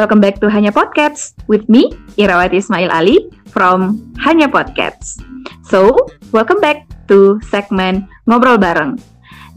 Welcome 0.00 0.24
back 0.24 0.40
to 0.40 0.48
Hanya 0.48 0.72
Podcasts 0.72 1.36
with 1.44 1.68
me, 1.68 1.92
Irawati 2.16 2.56
Ismail 2.56 2.88
Ali 2.88 3.28
from 3.52 4.00
Hanya 4.16 4.48
Podcasts. 4.48 5.20
So, 5.60 5.92
welcome 6.32 6.56
back 6.56 6.88
to 7.12 7.36
segmen 7.52 8.08
Ngobrol 8.24 8.56
Bareng. 8.56 8.96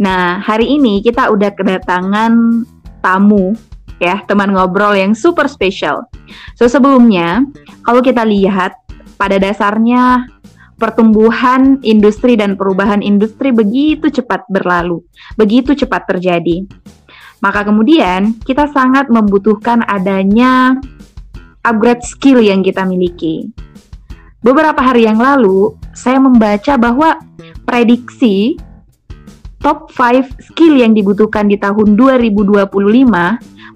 Nah, 0.04 0.44
hari 0.44 0.68
ini 0.68 1.00
kita 1.00 1.32
udah 1.32 1.48
kedatangan 1.56 2.68
tamu 3.00 3.56
ya, 4.04 4.20
teman 4.28 4.52
ngobrol 4.52 4.92
yang 4.92 5.16
super 5.16 5.48
spesial. 5.48 6.12
So, 6.60 6.68
sebelumnya, 6.68 7.48
kalau 7.88 8.04
kita 8.04 8.28
lihat 8.28 8.76
pada 9.16 9.40
dasarnya 9.40 10.28
pertumbuhan 10.76 11.80
industri 11.88 12.36
dan 12.36 12.60
perubahan 12.60 13.00
industri 13.00 13.56
begitu 13.56 14.12
cepat 14.12 14.44
berlalu, 14.52 15.08
begitu 15.40 15.72
cepat 15.72 16.04
terjadi. 16.04 16.68
Maka 17.44 17.68
kemudian 17.68 18.40
kita 18.48 18.72
sangat 18.72 19.12
membutuhkan 19.12 19.84
adanya 19.84 20.80
upgrade 21.68 22.00
skill 22.08 22.40
yang 22.40 22.64
kita 22.64 22.88
miliki. 22.88 23.52
Beberapa 24.40 24.80
hari 24.80 25.04
yang 25.04 25.20
lalu, 25.20 25.76
saya 25.92 26.24
membaca 26.24 26.80
bahwa 26.80 27.20
prediksi 27.68 28.56
top 29.60 29.92
5 29.92 30.52
skill 30.52 30.80
yang 30.80 30.96
dibutuhkan 30.96 31.48
di 31.52 31.60
tahun 31.60 31.96
2025 32.00 32.72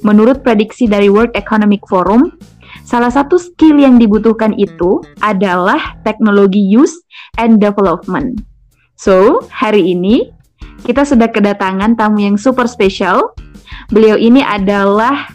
menurut 0.04 0.44
prediksi 0.44 0.88
dari 0.88 1.08
World 1.08 1.36
Economic 1.36 1.84
Forum, 1.88 2.36
salah 2.84 3.12
satu 3.12 3.40
skill 3.40 3.80
yang 3.80 3.96
dibutuhkan 3.96 4.56
itu 4.60 5.00
adalah 5.24 5.96
teknologi 6.04 6.60
use 6.60 7.00
and 7.40 7.64
development. 7.64 8.44
So, 9.00 9.44
hari 9.48 9.96
ini 9.96 10.32
kita 10.84 11.08
sudah 11.08 11.32
kedatangan 11.32 11.96
tamu 11.96 12.22
yang 12.22 12.36
super 12.36 12.68
spesial 12.68 13.34
Beliau 13.90 14.20
ini 14.20 14.44
adalah 14.44 15.32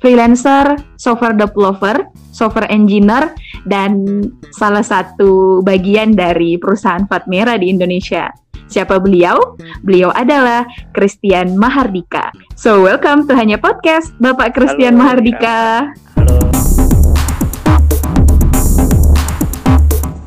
freelancer, 0.00 0.80
software 0.96 1.36
developer, 1.36 2.08
software 2.32 2.66
engineer, 2.72 3.36
dan 3.68 4.24
salah 4.56 4.82
satu 4.82 5.60
bagian 5.60 6.16
dari 6.16 6.56
perusahaan 6.56 7.04
Fatmera 7.06 7.60
di 7.60 7.68
Indonesia. 7.68 8.32
Siapa 8.70 9.02
beliau? 9.02 9.58
Beliau 9.82 10.14
adalah 10.14 10.62
Christian 10.94 11.58
Mahardika. 11.58 12.30
So, 12.54 12.86
welcome 12.86 13.26
to 13.26 13.34
Hanya 13.34 13.58
Podcast, 13.58 14.14
Bapak 14.22 14.54
Christian 14.54 14.94
Halo, 14.94 15.02
Mahardika. 15.04 15.90
Halo. 16.14 16.38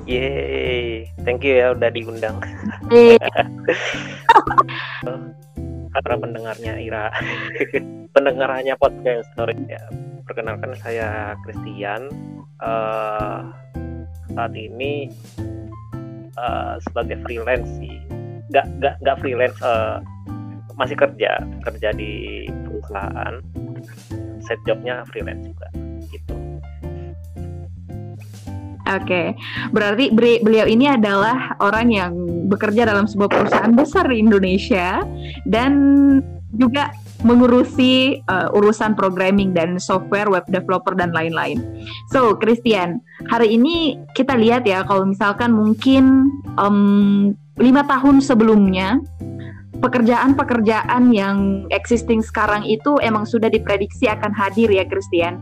Yeay, 0.04 1.08
thank 1.24 1.48
you 1.48 1.56
ya 1.56 1.72
udah 1.72 1.90
diundang. 1.90 2.38
para 6.02 6.18
pendengarnya 6.18 6.82
Ira. 6.82 7.14
Pendengarannya 8.16 8.74
podcast 8.82 9.30
sorry. 9.38 9.58
Ya 9.70 9.84
perkenalkan 10.26 10.74
saya 10.82 11.38
Christian. 11.46 12.10
Uh, 12.64 13.52
saat 14.34 14.56
ini 14.56 15.12
uh, 16.40 16.80
sebagai 16.90 17.20
freelance 17.22 17.68
sih. 17.78 18.02
Nggak 18.50 18.66
nggak 18.82 18.96
nggak 19.04 19.18
freelance 19.22 19.60
uh, 19.62 20.00
masih 20.80 20.98
kerja 20.98 21.38
kerja 21.62 21.90
di 21.94 22.46
perusahaan. 22.66 23.44
Set 24.44 24.60
jobnya 24.68 25.08
freelance 25.08 25.46
juga 25.48 25.68
gitu 26.12 26.53
Oke, 28.84 29.00
okay. 29.08 29.28
berarti 29.72 30.12
beliau 30.44 30.68
ini 30.68 30.92
adalah 30.92 31.56
orang 31.64 31.88
yang 31.88 32.12
bekerja 32.52 32.84
dalam 32.84 33.08
sebuah 33.08 33.32
perusahaan 33.32 33.72
besar 33.72 34.12
di 34.12 34.20
Indonesia 34.20 35.00
dan 35.48 35.72
juga 36.52 36.92
mengurusi 37.24 38.20
uh, 38.28 38.52
urusan 38.52 38.94
programming 39.00 39.56
dan 39.56 39.80
software 39.80 40.28
web 40.28 40.44
developer 40.52 40.92
dan 40.94 41.16
lain-lain. 41.16 41.64
So, 42.12 42.36
Christian, 42.36 43.00
hari 43.32 43.56
ini 43.56 43.96
kita 44.14 44.36
lihat 44.36 44.68
ya 44.68 44.84
kalau 44.84 45.08
misalkan 45.08 45.56
mungkin 45.56 46.28
um, 46.60 47.32
lima 47.56 47.88
tahun 47.88 48.20
sebelumnya 48.20 49.00
pekerjaan-pekerjaan 49.80 51.12
yang 51.12 51.68
existing 51.72 52.20
sekarang 52.20 52.68
itu 52.68 53.00
emang 53.00 53.24
sudah 53.24 53.48
diprediksi 53.48 54.12
akan 54.12 54.36
hadir 54.36 54.68
ya, 54.68 54.84
Christian. 54.88 55.40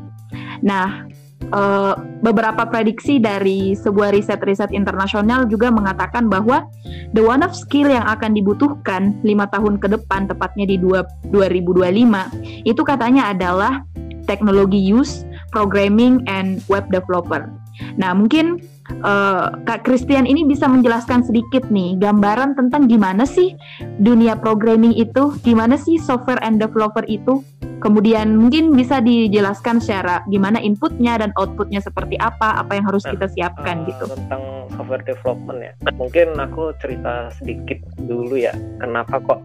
Nah, 0.61 1.09
uh, 1.49 1.97
beberapa 2.21 2.69
prediksi 2.69 3.17
dari 3.17 3.73
sebuah 3.73 4.13
riset-riset 4.13 4.69
internasional 4.69 5.49
juga 5.49 5.73
mengatakan 5.73 6.29
bahwa 6.29 6.69
the 7.17 7.23
one 7.23 7.41
of 7.41 7.51
skill 7.57 7.89
yang 7.89 8.05
akan 8.05 8.37
dibutuhkan 8.37 9.17
lima 9.25 9.49
tahun 9.49 9.81
ke 9.81 9.89
depan, 9.89 10.29
tepatnya 10.29 10.69
di 10.69 10.77
dua, 10.77 11.01
2025, 11.33 12.69
itu 12.69 12.81
katanya 12.85 13.33
adalah 13.33 13.81
teknologi 14.29 14.77
use, 14.77 15.25
programming, 15.49 16.21
and 16.29 16.61
web 16.69 16.85
developer. 16.93 17.49
Nah, 17.97 18.11
mungkin 18.17 18.59
uh, 19.03 19.55
Kak 19.63 19.87
Christian 19.87 20.25
ini 20.25 20.45
bisa 20.47 20.67
menjelaskan 20.67 21.25
sedikit 21.25 21.67
nih 21.69 21.97
gambaran 21.99 22.57
tentang 22.57 22.87
gimana 22.87 23.23
sih 23.27 23.53
dunia 24.01 24.37
programming 24.37 24.95
itu, 24.95 25.35
gimana 25.41 25.75
sih 25.77 25.97
software 26.01 26.41
and 26.41 26.61
developer 26.61 27.03
itu 27.07 27.45
Kemudian 27.81 28.37
mungkin 28.37 28.77
bisa 28.77 29.01
dijelaskan 29.01 29.81
secara 29.81 30.21
gimana 30.29 30.61
inputnya 30.61 31.17
dan 31.17 31.33
outputnya 31.33 31.81
seperti 31.81 32.13
apa, 32.21 32.61
apa 32.61 32.77
yang 32.77 32.85
harus 32.85 33.01
nah, 33.09 33.17
kita 33.17 33.25
siapkan 33.33 33.81
uh, 33.81 33.85
gitu. 33.89 34.03
Tentang 34.05 34.69
software 34.77 35.01
development 35.01 35.59
ya, 35.65 35.73
mungkin 35.97 36.37
aku 36.37 36.77
cerita 36.77 37.33
sedikit 37.33 37.81
dulu 37.97 38.37
ya, 38.37 38.53
kenapa 38.77 39.17
kok 39.25 39.41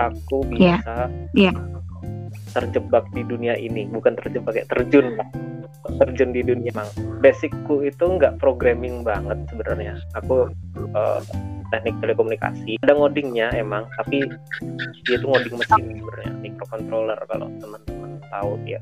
aku 0.00 0.48
iya. 0.56 0.80
bisa 0.80 0.96
yeah. 1.36 1.52
Yeah. 1.52 1.81
Terjebak 2.52 3.04
di 3.16 3.22
dunia 3.24 3.56
ini, 3.56 3.88
bukan 3.88 4.16
terjebak 4.16 4.56
kayak 4.56 4.68
terjun. 4.70 5.16
Terjun 5.98 6.30
di 6.30 6.46
dunia. 6.46 6.70
Emang 6.70 6.88
basicku 7.20 7.82
itu 7.82 8.04
nggak 8.04 8.38
programming 8.38 9.02
banget 9.02 9.42
sebenarnya. 9.50 9.98
Aku 10.14 10.52
uh, 10.94 11.20
teknik 11.74 11.96
telekomunikasi. 12.04 12.78
Ada 12.84 12.94
ngodingnya 12.94 13.50
emang 13.56 13.88
tapi 13.98 14.28
dia 15.08 15.16
itu 15.16 15.26
ngoding 15.26 15.56
mesin 15.56 15.84
sebenarnya 15.98 16.32
microcontroller 16.44 17.18
kalau 17.26 17.48
teman-teman 17.58 18.20
tahu 18.28 18.60
ya 18.68 18.78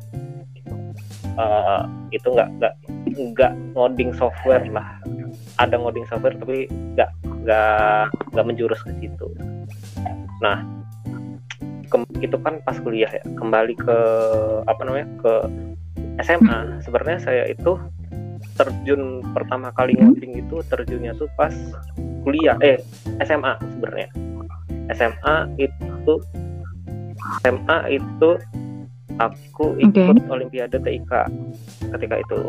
uh, 1.38 1.86
itu 2.10 2.26
nggak 2.26 2.48
nggak 2.59 2.75
nggak 3.14 3.53
ngoding 3.76 4.10
software 4.16 4.64
lah. 4.72 4.98
Ada 5.60 5.76
ngoding 5.76 6.06
software 6.09 6.34
tapi 6.36 6.66
nggak 6.97 7.10
nggak 7.47 8.04
nggak 8.34 8.47
menjurus 8.47 8.80
ke 8.82 8.92
situ. 8.98 9.28
Nah 10.41 10.64
itu 12.23 12.37
kan 12.41 12.62
pas 12.62 12.77
kuliah 12.81 13.11
ya. 13.11 13.25
Kembali 13.37 13.75
ke 13.77 13.99
apa 14.67 14.81
namanya 14.87 15.09
ke 15.21 15.33
SMA 16.21 16.84
sebenarnya 16.84 17.19
saya 17.23 17.45
itu 17.49 17.77
terjun 18.56 19.25
pertama 19.33 19.73
kali 19.73 19.97
ngoding 19.97 20.37
itu 20.37 20.61
terjunnya 20.69 21.17
tuh 21.17 21.28
pas 21.37 21.53
kuliah 22.25 22.56
eh 22.61 22.81
SMA 23.25 23.56
sebenarnya. 23.77 24.09
SMA 24.91 25.37
itu 25.56 26.15
SMA 27.45 27.78
itu 27.95 28.31
aku 29.21 29.77
ikut 29.78 30.17
okay. 30.17 30.33
Olimpiade 30.33 30.81
TIK 30.81 31.12
ketika 31.97 32.17
itu 32.21 32.41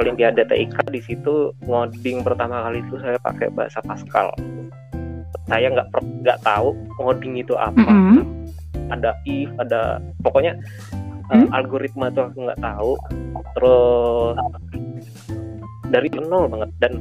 Olimpiade 0.00 0.42
TIK 0.48 0.76
di 0.90 1.00
situ 1.04 1.54
ngoding 1.64 2.26
pertama 2.26 2.66
kali 2.66 2.82
itu 2.82 2.98
saya 2.98 3.16
pakai 3.22 3.48
bahasa 3.54 3.78
Pascal 3.86 4.34
saya 5.48 5.66
nggak 5.72 5.88
nggak 6.22 6.38
tahu 6.44 6.74
ngoding 7.00 7.34
itu 7.40 7.54
apa. 7.56 7.82
Mm 7.82 7.88
-hmm. 7.88 8.22
ada 8.92 9.16
if 9.24 9.48
ada 9.56 10.00
pokoknya 10.20 10.56
mm 10.56 11.32
-hmm. 11.32 11.46
uh, 11.48 11.56
algoritma 11.56 12.12
tuh 12.12 12.28
aku 12.28 12.38
nggak 12.48 12.62
tahu. 12.62 12.92
Terus 13.56 14.36
dari 15.92 16.08
nol 16.08 16.48
banget. 16.48 16.70
Dan 16.80 16.92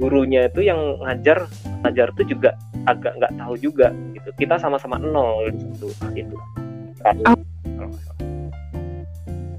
gurunya 0.00 0.48
itu 0.48 0.64
yang 0.64 0.80
ngajar 1.04 1.44
ngajar 1.84 2.08
itu 2.16 2.36
juga 2.36 2.56
agak 2.88 3.20
nggak 3.20 3.36
tahu 3.36 3.54
juga 3.60 3.92
gitu. 4.16 4.28
Kita 4.40 4.56
sama-sama 4.56 4.96
nol 4.96 5.52
gitu. 5.52 5.92
Itu 6.16 6.36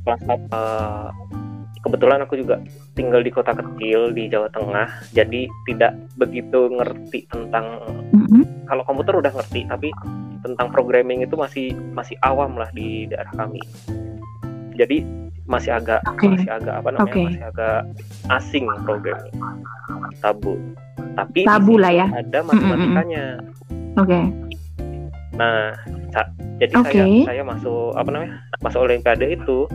kelas 0.04 0.22
uh, 0.52 1.08
kebetulan 1.84 2.24
aku 2.24 2.40
juga 2.40 2.64
tinggal 2.96 3.20
di 3.20 3.32
kota 3.32 3.52
kecil 3.52 4.16
di 4.16 4.32
Jawa 4.32 4.48
Tengah 4.56 5.12
jadi 5.12 5.52
tidak 5.68 5.94
begitu 6.16 6.72
ngerti 6.72 7.28
tentang 7.28 7.84
mm-hmm. 8.16 8.72
kalau 8.72 8.84
komputer 8.88 9.20
udah 9.20 9.32
ngerti 9.36 9.68
tapi 9.68 9.92
tentang 10.44 10.72
programming 10.72 11.28
itu 11.28 11.36
masih 11.36 11.76
masih 11.92 12.16
awam 12.24 12.56
lah 12.56 12.72
di 12.72 13.08
daerah 13.12 13.32
kami 13.36 13.60
jadi 14.80 15.04
masih 15.44 15.76
agak 15.76 16.00
okay. 16.08 16.32
masih 16.32 16.50
agak 16.56 16.76
apa 16.80 16.90
namanya 16.96 17.12
okay. 17.12 17.26
masih 17.28 17.46
agak 17.52 17.80
asing 18.32 18.66
programming 18.88 19.36
tabu 20.24 20.56
tapi 21.20 21.44
tabu 21.44 21.76
lah 21.76 21.92
ya 21.92 22.08
ada 22.16 22.40
matematikanya 22.48 23.24
oke 24.00 24.08
okay. 24.08 24.24
nah 25.36 25.76
jadi 26.64 26.74
okay. 26.80 26.96
saya 26.96 27.06
saya 27.28 27.44
masuk 27.44 27.92
apa 28.00 28.08
namanya 28.08 28.40
masuk 28.64 28.88
olimpiade 28.88 29.36
itu 29.36 29.68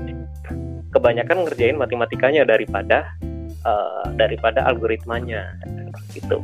kebanyakan 0.92 1.44
ngerjain 1.44 1.76
matematikanya 1.76 2.42
daripada 2.48 3.12
uh, 3.64 4.06
daripada 4.16 4.64
algoritmanya 4.64 5.56
gitu 6.16 6.40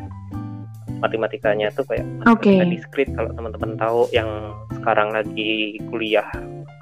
matematikanya 1.05 1.69
tuh 1.75 1.85
kayak 1.85 2.07
okay. 2.25 2.65
diskrit 2.65 3.09
kalau 3.13 3.29
teman-teman 3.37 3.77
tahu 3.77 4.09
yang 4.15 4.57
sekarang 4.81 5.13
lagi 5.13 5.77
kuliah 5.93 6.25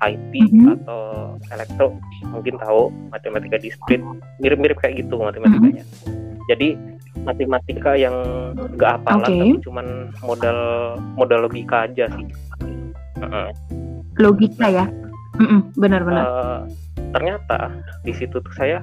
IT 0.03 0.33
mm 0.35 0.51
-hmm. 0.51 0.75
atau 0.83 1.03
elektro 1.51 1.87
mungkin 2.31 2.55
tahu 2.59 2.91
matematika 3.11 3.59
diskrit 3.59 4.03
mirip-mirip 4.43 4.79
kayak 4.83 5.03
gitu 5.03 5.19
matematikanya. 5.19 5.83
Mm 5.83 5.91
-hmm. 6.07 6.43
Jadi 6.51 6.69
matematika 7.23 7.95
yang 7.95 8.15
gak 8.75 8.99
apalan 9.03 9.23
okay. 9.23 9.39
tapi 9.39 9.63
cuman 9.63 9.87
modal 10.27 10.59
modal 11.15 11.47
logika 11.47 11.87
aja 11.87 12.11
sih. 12.11 12.27
Logika 14.19 14.67
ya? 14.67 14.87
Benar-benar. 15.79 16.25
Uh, 16.27 16.61
ternyata 17.13 17.73
di 18.03 18.13
situ 18.17 18.41
tuh 18.41 18.55
saya 18.57 18.81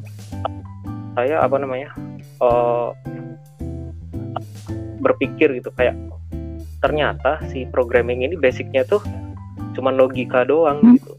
saya 1.18 1.42
apa 1.42 1.58
namanya 1.58 1.90
uh, 2.40 2.94
berpikir 5.02 5.58
gitu 5.58 5.74
kayak 5.74 5.98
ternyata 6.80 7.44
si 7.52 7.68
programming 7.68 8.24
ini 8.24 8.40
basicnya 8.40 8.88
tuh 8.88 9.04
cuman 9.76 10.00
logika 10.00 10.48
doang 10.48 10.80
hmm. 10.80 10.96
gitu 10.96 11.14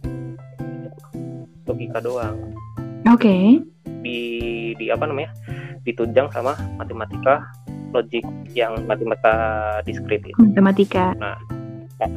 logika 1.68 1.98
doang 2.00 2.36
oke 3.08 3.20
okay. 3.20 3.60
di 4.00 4.18
di 4.80 4.88
apa 4.88 5.04
namanya 5.04 5.32
ditunjang 5.84 6.28
sama 6.32 6.56
matematika 6.80 7.44
logik 7.90 8.24
yang 8.56 8.78
matematika 8.86 9.34
diskrit 9.84 10.22
itu 10.24 10.38
matematika 10.40 11.12
nah 11.20 11.36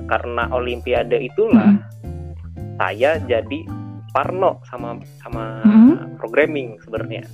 karena 0.07 0.47
olimpiade 0.55 1.19
itulah 1.19 1.75
hmm. 1.75 2.79
saya 2.79 3.19
jadi 3.27 3.82
parno 4.13 4.61
sama 4.69 5.01
sama 5.19 5.65
hmm. 5.65 6.21
programming 6.21 6.77
sebenarnya 6.85 7.25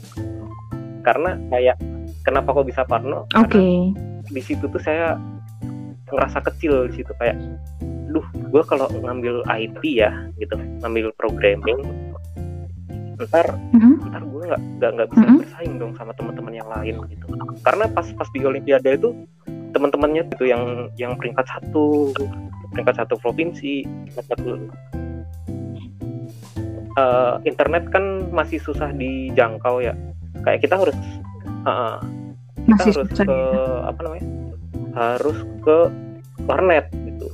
karena 1.04 1.36
kayak 1.52 1.78
kenapa 2.24 2.56
kok 2.56 2.68
bisa 2.68 2.82
parno 2.88 3.28
oke 3.36 3.52
okay. 3.52 3.92
di 4.32 4.42
situ 4.42 4.66
tuh 4.72 4.82
saya 4.82 5.20
ngerasa 6.10 6.42
kecil 6.52 6.90
di 6.90 7.04
situ 7.04 7.12
kayak 7.22 7.38
duh 8.10 8.26
gue 8.50 8.64
kalau 8.66 8.90
ngambil 8.90 9.46
IT 9.46 9.82
ya 9.86 10.10
gitu 10.42 10.58
ngambil 10.82 11.14
programming 11.16 11.86
ntar 13.20 13.52
mm-hmm. 13.76 14.10
ntar 14.10 14.24
gue 14.24 14.44
nggak 14.48 14.62
nggak 14.80 14.92
nggak 14.96 15.08
bisa 15.12 15.20
mm-hmm. 15.22 15.40
bersaing 15.44 15.74
dong 15.78 15.94
sama 16.00 16.12
teman-teman 16.16 16.54
yang 16.56 16.70
lain 16.72 16.96
gitu 17.12 17.26
karena 17.62 17.86
pas 17.92 18.08
pas 18.16 18.30
di 18.32 18.40
Olimpiade 18.42 18.90
itu 18.96 19.12
teman-temannya 19.76 20.24
itu 20.34 20.46
yang 20.50 20.90
yang 20.96 21.14
peringkat 21.20 21.46
satu 21.46 22.16
peringkat 22.74 22.96
satu 23.06 23.20
provinsi 23.20 23.86
satu 24.16 24.72
uh, 27.00 27.34
internet 27.48 27.88
kan 27.90 28.28
masih 28.30 28.60
susah 28.60 28.92
dijangkau 28.92 29.80
ya. 29.80 29.96
Kayak 30.44 30.60
kita 30.68 30.76
harus 30.76 30.98
uh, 31.64 32.00
kita 32.68 32.74
masih 32.76 32.92
harus 32.92 33.10
susah, 33.12 33.26
ke 33.26 33.36
ya. 33.36 33.90
apa 33.90 34.00
namanya? 34.04 34.26
Harus 34.96 35.38
ke 35.64 35.78
warnet 36.46 36.86
gitu. 36.92 37.28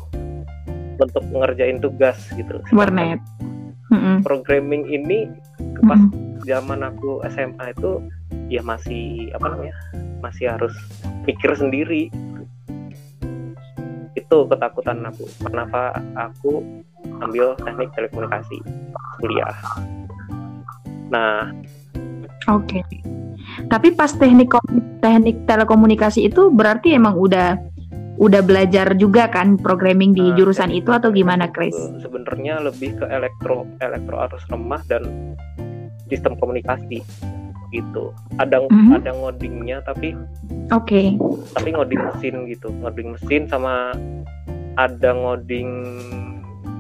Untuk 1.02 1.24
ngerjain 1.34 1.82
tugas 1.82 2.18
gitu. 2.38 2.62
Warnet. 2.72 3.22
Mm-hmm. 3.86 4.26
programming 4.26 4.90
ini 4.90 5.30
pas 5.86 6.02
zaman 6.42 6.82
aku 6.82 7.22
SMA 7.30 7.70
itu 7.70 8.02
ya 8.50 8.66
masih 8.66 9.30
apa 9.38 9.46
namanya? 9.54 9.78
Masih 10.26 10.50
harus 10.50 10.74
pikir 11.30 11.54
sendiri. 11.54 12.10
Itu 14.18 14.50
ketakutan 14.50 15.06
aku. 15.06 15.30
Kenapa 15.38 16.02
aku 16.18 16.66
ambil 17.24 17.56
teknik 17.62 17.90
telekomunikasi 17.96 18.58
kuliah. 19.22 19.56
Nah, 21.10 21.54
oke. 22.50 22.68
Okay. 22.68 22.84
Tapi 23.72 23.94
pas 23.96 24.12
teknik 24.12 24.52
teknik 25.00 25.48
telekomunikasi 25.48 26.28
itu 26.28 26.52
berarti 26.52 26.98
emang 26.98 27.16
udah 27.16 27.56
udah 28.16 28.42
belajar 28.44 28.96
juga 28.96 29.28
kan 29.28 29.60
programming 29.60 30.16
di 30.16 30.24
nah, 30.24 30.36
jurusan 30.40 30.72
itu 30.72 30.88
atau 30.92 31.12
gimana, 31.12 31.52
Chris? 31.52 31.76
Sebenarnya 32.00 32.64
lebih 32.64 32.96
ke 32.96 33.06
elektro 33.12 33.68
elektro 33.84 34.16
arus 34.24 34.44
lemah 34.48 34.82
dan 34.88 35.36
sistem 36.08 36.40
komunikasi 36.40 37.04
gitu. 37.76 38.16
Ada 38.40 38.64
mm 38.64 38.72
-hmm. 38.72 38.98
ada 39.04 39.12
ngodingnya 39.20 39.78
tapi 39.84 40.16
oke. 40.72 40.88
Okay. 40.88 41.06
Tapi 41.52 41.70
ngoding 41.76 42.02
mesin 42.08 42.36
gitu, 42.48 42.72
ngoding 42.72 43.08
mesin 43.20 43.42
sama 43.52 43.92
ada 44.76 45.12
ngoding 45.16 45.70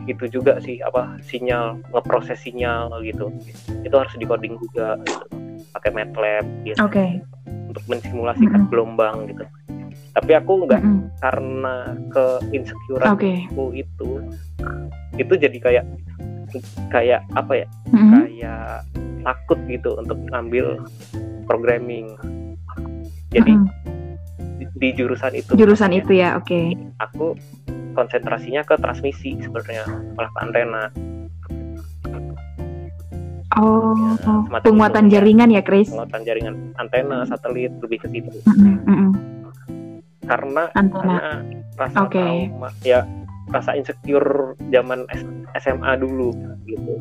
itu 0.05 0.25
juga 0.29 0.61
sih 0.61 0.77
apa 0.85 1.17
sinyal 1.25 1.81
ngeproses 1.89 2.37
sinyal 2.41 2.93
gitu 3.01 3.33
itu 3.81 3.95
harus 3.95 4.13
dikoding 4.17 4.57
juga 4.61 4.97
gitu 5.01 5.25
pakai 5.73 5.91
MATLAB 5.91 6.45
gitu 6.63 6.79
okay. 6.79 7.19
untuk 7.69 7.83
mensimulasikan 7.89 8.49
mm 8.53 8.61
-hmm. 8.65 8.71
gelombang 8.71 9.17
gitu 9.29 9.45
tapi 10.15 10.31
aku 10.31 10.63
nggak 10.63 10.81
mm 10.81 10.91
-hmm. 10.91 11.07
karena 11.19 11.75
ke 12.13 12.25
insecure 12.55 13.03
okay. 13.03 13.43
aku 13.51 13.75
itu 13.75 14.09
itu 15.19 15.33
jadi 15.35 15.57
kayak 15.59 15.85
kayak 16.93 17.21
apa 17.35 17.65
ya 17.65 17.67
mm 17.91 17.97
-hmm. 17.97 18.11
kayak 18.13 18.69
takut 19.25 19.59
gitu 19.67 19.89
untuk 19.99 20.19
ngambil 20.31 20.79
programming 21.49 22.15
jadi 23.33 23.51
mm 23.51 23.65
-hmm. 23.67 24.57
di, 24.61 24.65
di 24.79 24.89
jurusan 24.95 25.33
itu 25.35 25.51
jurusan 25.57 25.91
itu 25.91 26.15
ya 26.15 26.39
oke 26.39 26.47
okay. 26.47 26.71
aku 27.01 27.35
konsentrasinya 27.95 28.61
ke 28.67 28.75
transmisi 28.77 29.39
sebenarnya 29.39 29.87
malah 30.13 30.31
ke 30.35 30.39
antena 30.43 30.83
Oh, 33.55 33.95
ya, 34.51 34.59
penguatan 34.59 35.07
jaringan 35.07 35.47
ya, 35.47 35.63
Chris? 35.63 35.87
Penguatan 35.87 36.27
jaringan 36.27 36.75
antena, 36.75 37.23
satelit 37.23 37.71
lebih 37.79 38.03
ke 38.03 38.11
situ. 38.11 38.35
Mm 38.51 38.83
-hmm. 38.83 39.09
Karena 40.27 40.67
karena 40.75 41.39
rasa 41.79 42.03
okay. 42.03 42.51
trauma, 42.51 42.69
ya 42.83 43.07
rasa 43.55 43.79
insecure 43.79 44.59
zaman 44.75 45.07
SMA 45.55 45.91
dulu 46.03 46.35
gitu, 46.67 46.99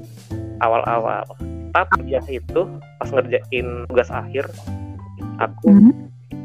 awal-awal. 0.63 1.27
Tapi 1.75 2.15
ya 2.15 2.23
itu 2.31 2.71
pas 3.03 3.11
ngerjain 3.11 3.91
tugas 3.91 4.15
akhir, 4.15 4.47
aku 5.43 5.75
mm 5.75 5.81
-hmm. 5.91 5.95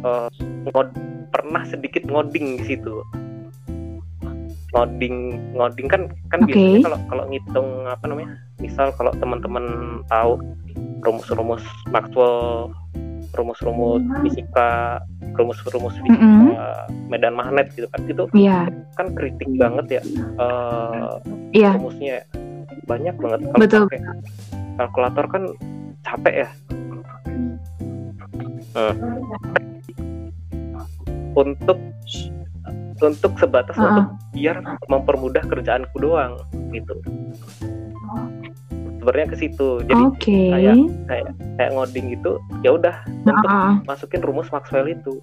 uh, 0.10 0.30
ngod 0.74 0.90
pernah 1.30 1.62
sedikit 1.70 2.10
ngoding 2.10 2.58
di 2.58 2.66
situ 2.66 3.06
ngoding 4.70 5.16
ngoding 5.58 5.88
kan 5.90 6.02
kan 6.30 6.40
okay. 6.46 6.54
biasanya 6.54 6.86
kalau 6.86 7.00
kalau 7.10 7.24
ngitung 7.30 7.70
apa 7.90 8.04
namanya 8.06 8.30
misal 8.62 8.88
kalau 8.94 9.12
teman-teman 9.18 9.66
tahu 10.12 10.38
rumus-rumus 11.02 11.64
Maxwell 11.90 12.70
rumus-rumus 13.34 14.02
fisika 14.26 15.00
rumus-rumus 15.38 15.96
fisika 16.02 16.18
mm 16.18 16.54
-hmm. 16.54 16.86
medan 17.10 17.34
magnet 17.38 17.70
gitu 17.78 17.88
kan 17.94 18.02
itu 18.10 18.24
yeah. 18.34 18.66
kan 18.98 19.14
kritik 19.14 19.50
banget 19.58 20.02
ya 20.02 20.04
uh, 20.42 21.18
yeah. 21.54 21.74
rumusnya 21.78 22.26
banyak 22.90 23.14
banget 23.22 23.40
kalau 23.54 23.62
Betul. 23.62 23.84
pakai 23.86 24.02
kalkulator 24.82 25.26
kan 25.30 25.44
capek 26.02 26.36
ya 26.46 26.50
uh. 28.76 28.94
untuk 31.38 31.78
untuk 33.04 33.34
sebatas 33.40 33.76
uh 33.78 33.82
-uh. 33.82 33.88
untuk 33.90 34.08
biar 34.36 34.58
mempermudah 34.88 35.44
kerjaanku 35.48 35.96
doang 36.00 36.40
gitu 36.76 36.96
sebenarnya 39.00 39.28
ke 39.32 39.38
situ 39.40 39.70
jadi 39.88 40.04
okay. 40.12 40.48
kayak 40.52 40.76
kayak 41.08 41.26
kayak 41.56 41.72
ngoding 41.72 42.08
itu 42.14 42.32
ya 42.62 42.76
udah 42.76 42.96
uh 43.08 43.32
-uh. 43.32 43.72
masukin 43.88 44.22
rumus 44.24 44.52
Maxwell 44.52 44.92
itu 44.92 45.20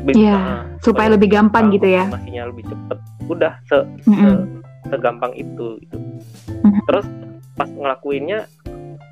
Iya, 0.00 0.64
supaya 0.80 1.12
lebih 1.12 1.28
gampang 1.28 1.68
gitu 1.76 1.84
ya. 1.84 2.08
Masihnya 2.08 2.48
lebih 2.48 2.64
cepet. 2.72 2.98
Udah 3.28 3.60
se, 3.68 3.84
mm 4.08 4.14
-hmm. 4.16 4.34
se 4.88 4.96
segampang 4.96 5.32
itu 5.36 5.76
gitu. 5.76 5.96
Mm 6.00 6.72
-hmm. 6.72 6.82
Terus 6.88 7.06
pas 7.52 7.68
ngelakuinnya 7.68 8.48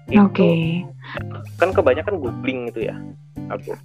Oke. 0.09 0.41
Okay. 0.41 0.61
Kan 1.61 1.77
kebanyakan 1.77 2.17
googling 2.17 2.73
itu 2.73 2.89
ya. 2.89 2.97
Aku 3.53 3.77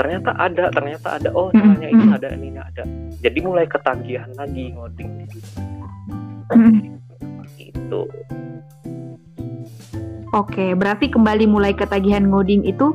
ternyata 0.00 0.32
ada 0.40 0.72
ternyata 0.72 1.20
ada. 1.20 1.28
Oh 1.36 1.52
caranya 1.52 1.88
ini 1.92 2.04
ada 2.08 2.28
ini 2.32 2.48
ada. 2.56 2.82
Jadi 3.20 3.38
mulai 3.44 3.68
ketagihan 3.68 4.32
lagi 4.40 4.72
ngoding 4.72 5.28
itu. 5.28 5.38
Oke, 10.30 10.78
berarti 10.78 11.10
kembali 11.10 11.50
mulai 11.50 11.74
ketagihan 11.74 12.22
ngoding 12.22 12.62
itu 12.62 12.94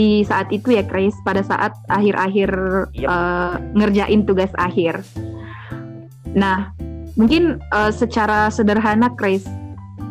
di 0.00 0.24
saat 0.24 0.48
itu 0.48 0.72
ya, 0.72 0.80
Chris, 0.80 1.12
pada 1.28 1.44
saat 1.44 1.76
akhir-akhir 1.92 2.50
yep. 2.96 3.04
uh, 3.04 3.60
ngerjain 3.76 4.24
tugas 4.24 4.48
akhir. 4.56 5.04
Nah, 6.32 6.72
mungkin 7.20 7.60
uh, 7.68 7.92
secara 7.92 8.48
sederhana, 8.48 9.12
Chris, 9.12 9.44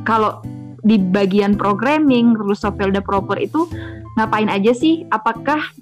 kalau 0.05 0.45
di 0.85 1.01
bagian 1.01 1.57
programming, 1.57 2.37
terus 2.37 2.61
software 2.61 2.93
developer 2.93 3.39
itu 3.41 3.65
ngapain 4.21 4.51
aja 4.51 4.69
sih? 4.69 5.09
Apakah 5.09 5.73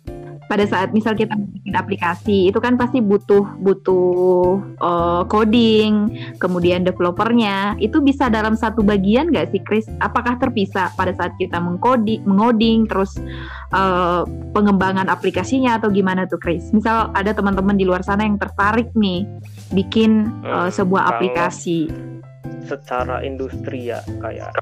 pada 0.48 0.63
saat 0.63 0.96
misal 0.96 1.13
kita 1.13 1.36
bikin 1.36 1.75
aplikasi 1.75 2.48
itu 2.48 2.60
kan 2.63 2.80
pasti 2.80 3.04
butuh 3.04 3.60
butuh 3.60 4.63
uh, 4.80 5.22
coding, 5.27 6.08
kemudian 6.39 6.88
developernya 6.88 7.75
itu 7.84 8.00
bisa 8.00 8.32
dalam 8.32 8.56
satu 8.56 8.80
bagian 8.82 9.30
nggak 9.30 9.51
sih 9.51 9.62
Chris? 9.63 9.86
Apakah 10.00 10.39
terpisah 10.39 10.96
pada 10.96 11.12
saat 11.12 11.36
kita 11.36 11.60
mengcoding, 11.60 12.24
mengoding 12.24 12.88
terus 12.88 13.20
uh, 13.75 14.24
pengembangan 14.56 15.12
aplikasinya 15.12 15.77
atau 15.77 15.92
gimana 15.92 16.24
tuh 16.25 16.39
Chris? 16.39 16.72
Misal 16.72 17.12
ada 17.12 17.36
teman-teman 17.36 17.75
di 17.75 17.84
luar 17.84 18.01
sana 18.01 18.24
yang 18.24 18.39
tertarik 18.39 18.88
nih 18.96 19.27
bikin 19.75 20.32
uh, 20.48 20.72
sebuah 20.72 21.12
aplikasi. 21.12 21.92
Secara 22.63 23.24
industri 23.27 23.92
ya 23.92 24.00
kayak 24.24 24.56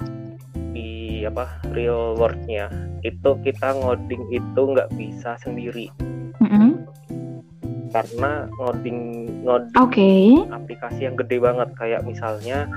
di 1.26 1.34
apa 1.34 1.50
real 1.74 2.14
worldnya 2.22 2.70
itu 3.02 3.34
kita 3.42 3.74
ngoding 3.82 4.30
itu 4.30 4.62
nggak 4.62 4.94
bisa 4.94 5.34
sendiri. 5.42 5.90
Mm 6.38 6.46
-hmm. 6.46 6.72
karena 7.96 8.46
ngoding 8.60 9.00
ngoding 9.48 9.80
okay. 9.80 10.36
aplikasi 10.52 11.08
yang 11.08 11.16
gede 11.16 11.40
banget 11.40 11.72
kayak 11.80 12.04
misalnya 12.04 12.68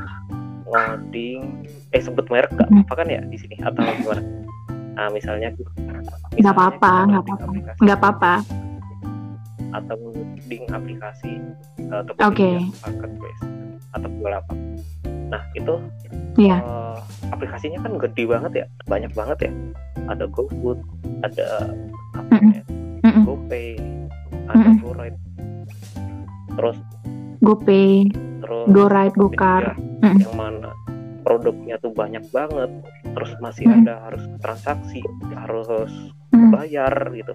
ngoding 0.64 1.66
eh 1.92 2.00
sebut 2.00 2.24
merek 2.32 2.48
nggak? 2.56 2.70
Apa 2.88 3.04
kan 3.04 3.12
ya 3.12 3.20
di 3.28 3.36
sini? 3.36 3.60
Atau 3.60 3.84
gimana? 3.84 4.22
Nah 4.96 5.12
misalnya 5.12 5.52
nggak 6.38 6.54
apa-apa 6.54 6.92
nggak 7.12 7.22
apa-apa. 7.28 7.72
nggak 7.84 7.98
apa-apa. 8.00 8.34
Atau 9.76 9.96
ngoding 10.00 10.64
aplikasi 10.72 11.32
atau 11.92 12.14
okay. 12.24 12.64
marketplace 12.80 13.42
atau 13.96 14.08
apa 14.28 14.54
nah 15.28 15.42
itu 15.52 15.74
yeah. 16.40 16.58
Iya. 16.60 16.64
uh, 16.64 16.98
aplikasinya 17.34 17.84
kan 17.84 17.92
gede 18.00 18.24
banget 18.24 18.52
ya 18.64 18.66
banyak 18.88 19.12
banget 19.12 19.38
ya 19.48 19.52
ada 20.08 20.24
GoFood 20.30 20.80
ada 21.26 21.74
apa 22.16 22.32
mm 22.32 22.40
-mm. 22.40 22.52
ya 22.54 22.62
GoPay 23.26 23.68
ada 24.48 24.56
mm 24.56 24.72
-mm. 24.72 24.76
GoRide 24.80 25.18
terus 26.56 26.76
GoPay 27.44 27.90
terus 28.42 28.66
GoRide 28.72 29.16
GoCar 29.18 29.62
ya, 29.62 29.74
mm 29.76 30.08
-mm. 30.08 30.18
yang 30.24 30.34
mana 30.36 30.70
produknya 31.22 31.76
tuh 31.82 31.92
banyak 31.92 32.24
banget 32.32 32.70
terus 33.12 33.30
masih 33.44 33.68
mm 33.68 33.72
-mm. 33.72 33.80
ada 33.84 33.94
harus 34.08 34.24
transaksi 34.40 35.02
harus 35.36 35.92
mm 36.32 36.38
-mm. 36.38 36.50
bayar 36.56 36.94
gitu 37.12 37.34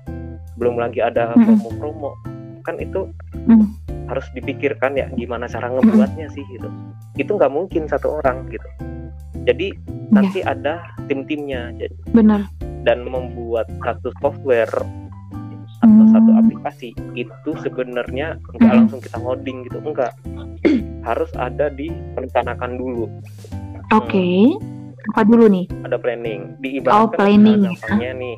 belum 0.58 0.82
lagi 0.82 1.00
ada 1.02 1.38
promo-promo 1.38 2.18
kan 2.66 2.80
itu 2.82 3.12
mm 3.46 3.54
-mm. 3.54 3.68
Harus 4.08 4.26
dipikirkan 4.36 4.98
ya 4.98 5.08
gimana 5.16 5.48
cara 5.48 5.72
ngebuatnya 5.72 6.28
sih 6.34 6.44
gitu 6.52 6.68
itu 7.16 7.32
nggak 7.32 7.54
mungkin 7.54 7.88
satu 7.88 8.20
orang 8.20 8.50
gitu 8.52 8.68
jadi 9.44 9.76
ya. 9.76 10.12
nanti 10.12 10.40
ada 10.44 10.84
tim-timnya 11.08 11.72
jadi 11.78 11.96
benar 12.12 12.42
dan 12.84 13.08
membuat 13.08 13.72
satu 13.84 14.12
software 14.20 14.72
atau 15.84 16.04
hmm. 16.08 16.14
satu 16.16 16.32
aplikasi 16.40 16.90
itu 17.16 17.52
sebenarnya 17.60 18.40
nggak 18.56 18.72
hmm. 18.72 18.80
langsung 18.84 19.00
kita 19.04 19.20
ngoding 19.20 19.68
gitu 19.68 19.84
enggak 19.84 20.16
harus 21.08 21.32
ada 21.36 21.68
di 21.68 21.92
perencanaan 22.16 22.80
dulu 22.80 23.12
oke 23.92 24.08
okay. 24.08 24.56
hmm. 24.56 25.12
apa 25.12 25.22
dulu 25.28 25.46
nih 25.52 25.66
ada 25.84 26.00
planning 26.00 26.56
diibaratkan 26.64 27.04
oh, 27.04 27.08
planning 27.12 27.62
ya. 28.00 28.12
nih 28.16 28.38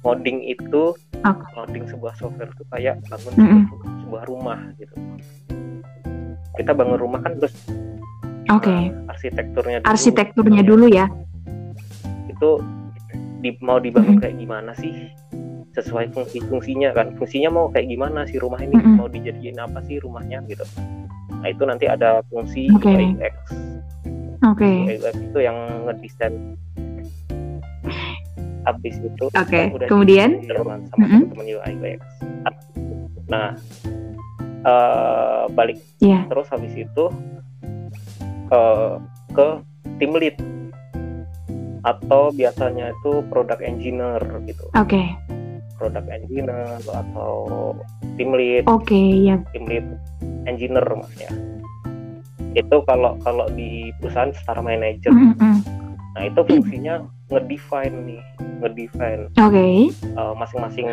ngoding 0.00 0.40
itu 0.44 0.96
okay. 1.20 1.50
ngoding 1.56 1.84
sebuah 1.88 2.14
software 2.16 2.50
itu 2.52 2.64
kayak 2.72 2.96
bangun 3.08 3.32
mm 3.36 3.46
-hmm. 3.46 3.62
sebuah 4.06 4.24
rumah 4.26 4.58
gitu 4.80 4.94
kita 6.56 6.72
bangun 6.76 6.98
rumah 6.98 7.20
kan 7.24 7.36
terus 7.40 7.54
Oke. 8.50 8.66
Okay. 8.66 8.82
Uh, 8.90 9.12
arsitekturnya 9.14 9.78
dulu. 9.78 9.90
Arsitekturnya 9.94 10.62
dulu 10.66 10.86
ya. 10.90 11.06
Itu 12.26 12.50
di, 13.38 13.54
mau 13.62 13.78
dibangun 13.78 14.18
mm-hmm. 14.18 14.22
kayak 14.26 14.36
gimana 14.42 14.72
sih? 14.74 15.14
Sesuai 15.78 16.10
fungsi-fungsinya 16.10 16.90
kan. 16.90 17.14
Fungsinya 17.14 17.54
mau 17.54 17.70
kayak 17.70 17.86
gimana 17.86 18.26
sih 18.26 18.42
rumah 18.42 18.58
ini? 18.58 18.74
Mm-hmm. 18.74 18.96
Mau 18.98 19.06
dijadiin 19.06 19.58
apa 19.62 19.78
sih 19.86 20.02
rumahnya 20.02 20.42
gitu. 20.50 20.66
Nah, 21.30 21.46
itu 21.46 21.62
nanti 21.62 21.86
ada 21.86 22.26
fungsi 22.26 22.66
okay. 22.74 23.14
UX. 23.14 23.36
Oke. 24.50 24.66
Okay. 24.66 24.98
UX 24.98 25.14
itu 25.14 25.38
yang 25.38 25.56
ngedesain 25.86 26.34
habis 28.68 28.94
itu 29.00 29.24
okay. 29.32 29.72
udah 29.72 29.88
kemudian 29.88 30.44
sama 30.44 30.76
mm-hmm. 31.00 31.22
teman 31.32 31.46
UI 31.48 31.72
UX. 31.80 32.00
Nah, 33.30 33.54
uh, 34.66 35.44
balik 35.54 35.78
yeah. 36.02 36.26
terus 36.28 36.50
habis 36.50 36.72
itu 36.76 37.04
uh, 38.52 39.00
ke 39.32 39.48
tim 40.02 40.12
lead 40.16 40.36
atau 41.80 42.28
biasanya 42.36 42.92
itu 42.92 43.24
product 43.32 43.64
engineer 43.64 44.20
gitu. 44.44 44.64
Oke. 44.76 45.00
Okay. 45.00 45.06
Product 45.80 46.08
engineer 46.12 46.76
atau 46.84 47.72
tim 48.20 48.36
lead. 48.36 48.68
Oke, 48.68 48.92
okay, 48.92 49.32
ya. 49.32 49.36
Tim 49.56 49.64
lead 49.64 49.86
engineer 50.44 50.84
maksudnya. 50.84 51.32
Itu 52.52 52.84
kalau 52.84 53.16
kalau 53.24 53.48
di 53.56 53.88
perusahaan 53.96 54.28
setara 54.36 54.60
manager. 54.60 55.08
Mm 55.08 55.32
-hmm. 55.40 55.54
Nah, 56.20 56.28
itu 56.28 56.40
fungsinya 56.44 56.94
ngedefine 57.32 57.96
nih, 58.04 58.22
ngedefine. 58.60 59.32
Oke. 59.40 59.48
Okay. 59.48 59.76
Uh, 60.20 60.36
masing-masing 60.36 60.88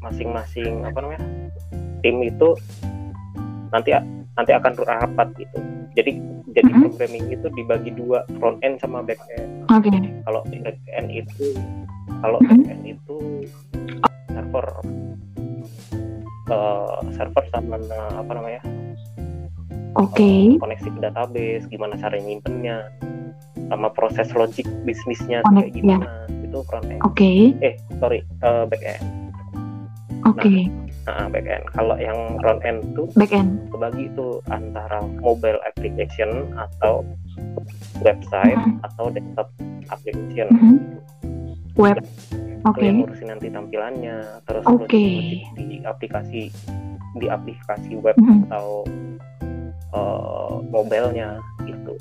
masing-masing 0.00 0.88
apa 0.88 1.04
namanya? 1.04 1.20
Tim 2.00 2.24
itu 2.24 2.56
nanti 3.68 3.92
nanti 4.40 4.52
akan 4.56 4.72
rapat 4.88 5.28
gitu. 5.36 5.60
Jadi 5.92 6.16
jadi 6.54 6.70
mm 6.70 6.74
-hmm. 6.78 6.84
programming 6.86 7.26
itu 7.34 7.46
dibagi 7.52 7.90
dua 7.92 8.22
front 8.38 8.62
end 8.62 8.78
sama 8.78 9.02
back 9.02 9.18
end 9.34 9.66
oke 9.68 9.82
okay. 9.82 9.98
kalau 10.24 10.40
back 10.46 10.78
end 10.94 11.10
itu 11.10 11.46
kalau 12.22 12.38
mm 12.40 12.46
-hmm. 12.46 12.58
back 12.62 12.70
end 12.70 12.84
itu 12.94 13.16
server 14.30 14.66
uh, 16.54 16.98
server 17.18 17.44
sama 17.50 17.76
apa 18.14 18.32
namanya 18.32 18.62
oke 19.98 20.14
okay. 20.14 20.54
uh, 20.54 20.62
koneksi 20.62 20.88
ke 20.88 20.98
database 21.02 21.66
gimana 21.68 21.98
cara 21.98 22.14
nyimpennya 22.16 22.86
sama 23.72 23.88
proses 23.92 24.28
logik 24.36 24.66
bisnisnya 24.84 25.40
Connect, 25.44 25.70
kayak 25.70 25.72
gimana 25.76 26.06
yeah. 26.06 26.44
itu 26.46 26.58
front 26.68 26.86
end 26.88 27.00
oke 27.02 27.14
okay. 27.14 27.38
eh 27.64 27.74
sorry 28.02 28.20
uh, 28.44 28.64
back 28.68 28.82
end 28.84 29.04
oke 30.24 30.36
okay. 30.40 30.68
nah, 30.68 30.84
Nah, 31.04 31.28
back 31.28 31.44
end. 31.44 31.64
Kalau 31.76 31.96
yang 32.00 32.40
front 32.40 32.64
end 32.64 32.80
tuh 32.96 33.06
back 33.12 33.32
end 33.36 33.60
kebagi 33.68 34.08
itu 34.08 34.40
antara 34.48 35.04
mobile 35.20 35.60
application 35.68 36.56
atau 36.56 37.04
website 38.00 38.56
mm 38.56 38.80
-hmm. 38.80 38.86
atau 38.88 39.12
desktop 39.12 39.48
application. 39.92 40.48
Mm 40.48 40.60
-hmm. 40.60 40.76
Web. 41.76 42.00
Oke. 42.64 42.80
Okay. 42.80 42.88
Yang 42.88 42.96
ngurusin 43.04 43.28
nanti 43.28 43.46
tampilannya, 43.52 44.16
terus 44.48 44.64
okay. 44.64 45.44
di 45.52 45.84
aplikasi 45.84 46.48
di 47.20 47.26
aplikasi 47.28 47.92
web 48.00 48.16
mm 48.16 48.24
-hmm. 48.24 48.40
atau 48.48 48.66
uh, 49.92 50.56
mobilenya 50.72 51.36
gitu. 51.68 52.00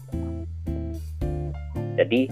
Jadi 1.95 2.29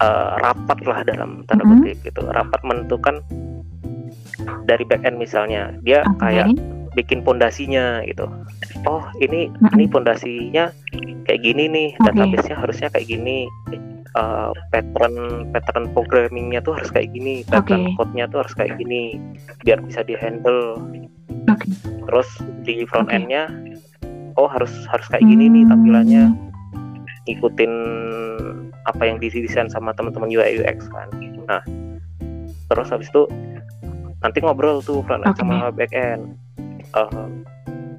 uh, 0.00 0.32
rapat 0.40 0.78
lah 0.88 1.00
dalam 1.04 1.44
tanda 1.48 1.64
kutip 1.64 1.94
mm 1.94 1.98
-hmm. 2.00 2.06
gitu. 2.08 2.22
Rapat 2.26 2.60
menentukan 2.64 3.20
dari 4.66 4.84
back 4.84 5.02
end 5.06 5.16
misalnya 5.16 5.72
dia 5.82 6.04
okay. 6.04 6.42
kayak 6.42 6.48
bikin 6.96 7.20
pondasinya 7.20 8.00
gitu 8.08 8.24
oh 8.88 9.04
ini 9.20 9.52
mm 9.52 9.56
-hmm. 9.60 9.74
ini 9.76 9.84
pondasinya 9.88 10.64
kayak 11.28 11.40
gini 11.44 11.64
nih 11.68 11.88
okay. 12.00 12.04
database-nya 12.12 12.56
harusnya 12.56 12.88
kayak 12.88 13.06
gini 13.08 13.38
uh, 14.16 14.50
pattern 14.72 15.48
pattern 15.52 15.84
programmingnya 15.92 16.64
tuh 16.64 16.72
harus 16.76 16.88
kayak 16.88 17.12
gini 17.12 17.44
pattern 17.44 17.92
okay. 17.92 17.96
code-nya 18.00 18.24
tuh 18.32 18.38
harus 18.44 18.54
kayak 18.56 18.72
gini 18.80 19.20
biar 19.62 19.78
bisa 19.84 20.00
di 20.06 20.16
handle 20.16 20.80
okay. 21.52 21.68
terus 22.08 22.28
di 22.64 22.88
front 22.88 23.12
okay. 23.12 23.20
end-nya 23.20 23.44
oh 24.40 24.48
harus 24.48 24.72
harus 24.88 25.06
kayak 25.12 25.24
gini 25.24 25.52
nih 25.52 25.64
tampilannya 25.68 26.24
ikutin 27.26 27.72
apa 28.86 29.02
yang 29.02 29.18
didesain 29.18 29.66
sama 29.70 29.90
teman-teman 29.94 30.30
UI 30.30 30.62
UX 30.62 30.86
kan 30.90 31.10
nah 31.46 31.62
terus 32.70 32.90
habis 32.90 33.10
itu 33.10 33.26
nanti 34.22 34.42
ngobrol 34.42 34.82
tuh 34.82 35.02
front 35.06 35.22
okay. 35.22 35.38
sama 35.38 35.70
back 35.70 35.92
end 35.94 36.34
uh, 36.94 37.30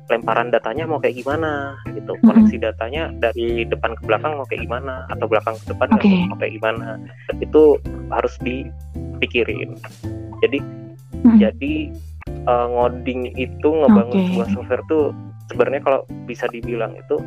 lemparan 0.08 0.52
datanya 0.52 0.88
mau 0.88 1.00
kayak 1.00 1.20
gimana 1.20 1.76
gitu 1.92 2.16
mm-hmm. 2.16 2.28
koneksi 2.28 2.56
datanya 2.64 3.12
dari 3.20 3.68
depan 3.68 3.96
ke 3.96 4.08
belakang 4.08 4.40
mau 4.40 4.48
kayak 4.48 4.64
gimana 4.64 5.04
atau 5.12 5.28
belakang 5.28 5.56
ke 5.60 5.66
depan 5.76 5.88
okay. 5.96 6.24
mau 6.28 6.38
kayak 6.40 6.54
gimana 6.56 6.88
itu 7.44 7.64
harus 8.12 8.34
dipikirin 8.40 9.76
jadi 10.40 10.60
mm-hmm. 10.64 11.38
jadi 11.44 11.74
uh, 12.48 12.68
ngoding 12.72 13.36
itu 13.36 13.68
ngebangun 13.68 14.16
okay. 14.16 14.28
sebuah 14.32 14.48
software 14.56 14.84
tuh 14.88 15.06
sebenarnya 15.52 15.82
kalau 15.84 16.02
bisa 16.28 16.48
dibilang 16.52 16.96
itu 16.96 17.20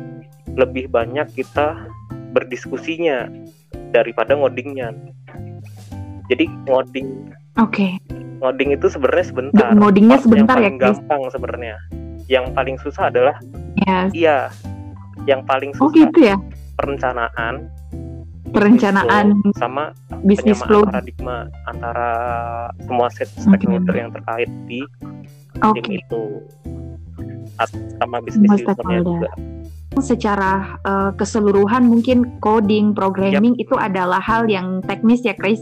lebih 0.55 0.91
banyak 0.91 1.27
kita 1.35 1.87
berdiskusinya 2.35 3.27
daripada 3.91 4.35
ngodingnya 4.35 4.95
jadi 6.27 6.47
ngoding 6.67 7.31
oke 7.59 7.71
okay 7.71 7.99
ngoding 8.41 8.69
itu 8.73 8.89
sebenarnya 8.89 9.25
sebentar. 9.29 9.69
Ngodingnya 9.77 10.17
sebentar 10.17 10.57
yang 10.57 10.75
paling 10.75 10.81
ya. 10.81 10.85
Gampang 10.97 11.21
sebenarnya. 11.29 11.75
Yang 12.25 12.45
paling 12.57 12.75
susah 12.81 13.03
adalah 13.13 13.37
yes. 13.85 14.09
iya. 14.17 14.37
Yang 15.29 15.41
paling 15.45 15.71
oh, 15.77 15.87
susah. 15.87 15.87
Oh 15.87 15.91
gitu 15.93 16.19
ya. 16.25 16.35
Perencanaan. 16.75 17.69
perencanaan 18.51 19.31
flow 19.31 19.55
sama 19.55 19.95
bisnis 20.27 20.59
flow 20.67 20.83
paradigma 20.83 21.47
antara 21.71 22.11
semua 22.83 23.07
set 23.07 23.31
stakeholder 23.31 23.95
okay. 23.95 24.01
yang 24.03 24.11
terkait 24.11 24.51
di 24.67 24.83
okay. 25.63 25.79
tim 25.79 26.03
itu 26.03 26.23
sama 27.95 28.19
bisnis 28.19 28.51
usernya 28.59 28.99
juga 29.07 29.31
secara 29.99 30.79
uh, 30.87 31.11
keseluruhan 31.19 31.83
mungkin 31.83 32.39
coding, 32.39 32.95
programming 32.95 33.59
yep. 33.59 33.67
itu 33.67 33.75
adalah 33.75 34.23
hal 34.23 34.47
yang 34.47 34.79
teknis 34.87 35.19
ya 35.27 35.35
Chris. 35.35 35.59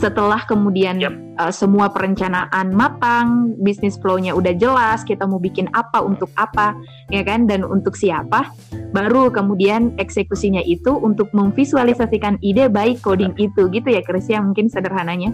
Setelah 0.00 0.48
kemudian 0.48 0.96
yep. 0.96 1.12
uh, 1.36 1.52
semua 1.52 1.92
perencanaan 1.92 2.72
matang, 2.72 3.52
bisnis 3.60 4.00
flow-nya 4.00 4.32
udah 4.32 4.56
jelas, 4.56 5.04
kita 5.04 5.28
mau 5.28 5.36
bikin 5.36 5.68
apa 5.76 6.00
untuk 6.00 6.32
apa, 6.40 6.72
ya 7.12 7.20
kan, 7.20 7.44
dan 7.44 7.60
untuk 7.60 7.92
siapa, 7.92 8.48
baru 8.96 9.28
kemudian 9.28 9.92
eksekusinya 10.00 10.64
itu 10.64 10.96
untuk 10.96 11.28
memvisualisasikan 11.36 12.40
ide 12.40 12.72
baik 12.72 13.04
coding 13.04 13.36
itu, 13.36 13.68
gitu 13.68 13.88
ya 13.92 14.00
Chris 14.00 14.32
ya 14.32 14.40
mungkin 14.40 14.72
sederhananya. 14.72 15.28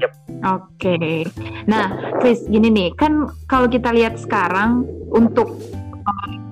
Yep. 0.00 0.12
Oke. 0.44 0.96
Okay. 0.96 1.18
Nah, 1.68 2.16
Chris, 2.20 2.44
gini 2.48 2.72
nih, 2.72 2.96
kan 2.96 3.28
kalau 3.48 3.68
kita 3.68 3.92
lihat 3.92 4.16
sekarang 4.16 4.88
untuk 5.12 5.52
uh, 6.04 6.45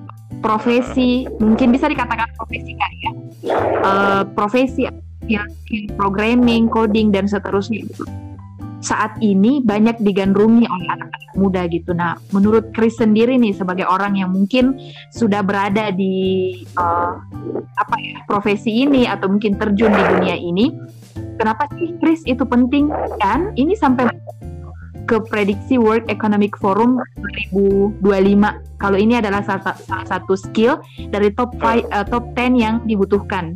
profesi 0.45 1.25
mungkin 1.41 1.73
bisa 1.73 1.89
dikatakan 1.89 2.29
profesi 2.37 2.77
kan 2.77 2.91
ya 3.01 3.11
uh, 3.81 4.21
profesi 4.37 4.85
ya 5.25 5.41
programming 5.97 6.69
coding 6.69 7.09
dan 7.09 7.25
seterusnya 7.25 7.81
itu 7.81 8.05
saat 8.85 9.17
ini 9.17 9.65
banyak 9.65 9.97
digandrungi 10.05 10.69
oleh 10.69 10.87
anak-anak 10.93 11.33
muda 11.33 11.65
gitu. 11.73 11.97
Nah, 11.97 12.21
menurut 12.29 12.69
Chris 12.69 13.01
sendiri 13.01 13.33
nih 13.41 13.57
sebagai 13.57 13.89
orang 13.89 14.13
yang 14.13 14.29
mungkin 14.29 14.77
sudah 15.09 15.41
berada 15.41 15.89
di 15.89 16.53
uh, 16.77 17.17
apa 17.81 17.95
ya 17.97 18.21
profesi 18.29 18.85
ini 18.85 19.09
atau 19.09 19.33
mungkin 19.33 19.57
terjun 19.57 19.89
di 19.89 20.03
dunia 20.05 20.37
ini, 20.37 20.69
kenapa 21.41 21.65
sih 21.73 21.97
Chris 21.97 22.21
itu 22.29 22.45
penting? 22.45 22.93
Kan 23.17 23.57
ini 23.57 23.73
sampai 23.73 24.05
ke 25.05 25.21
prediksi 25.29 25.77
World 25.77 26.09
Economic 26.09 26.57
Forum 26.57 26.97
2025. 28.01 28.01
Kalau 28.81 28.97
ini 28.97 29.17
adalah 29.21 29.41
salah, 29.45 29.77
satu 30.05 30.33
skill 30.33 30.81
dari 31.13 31.31
top 31.33 31.53
five, 31.61 31.85
uh, 31.93 32.05
top 32.05 32.33
10 32.33 32.57
yang 32.57 32.75
dibutuhkan 32.83 33.55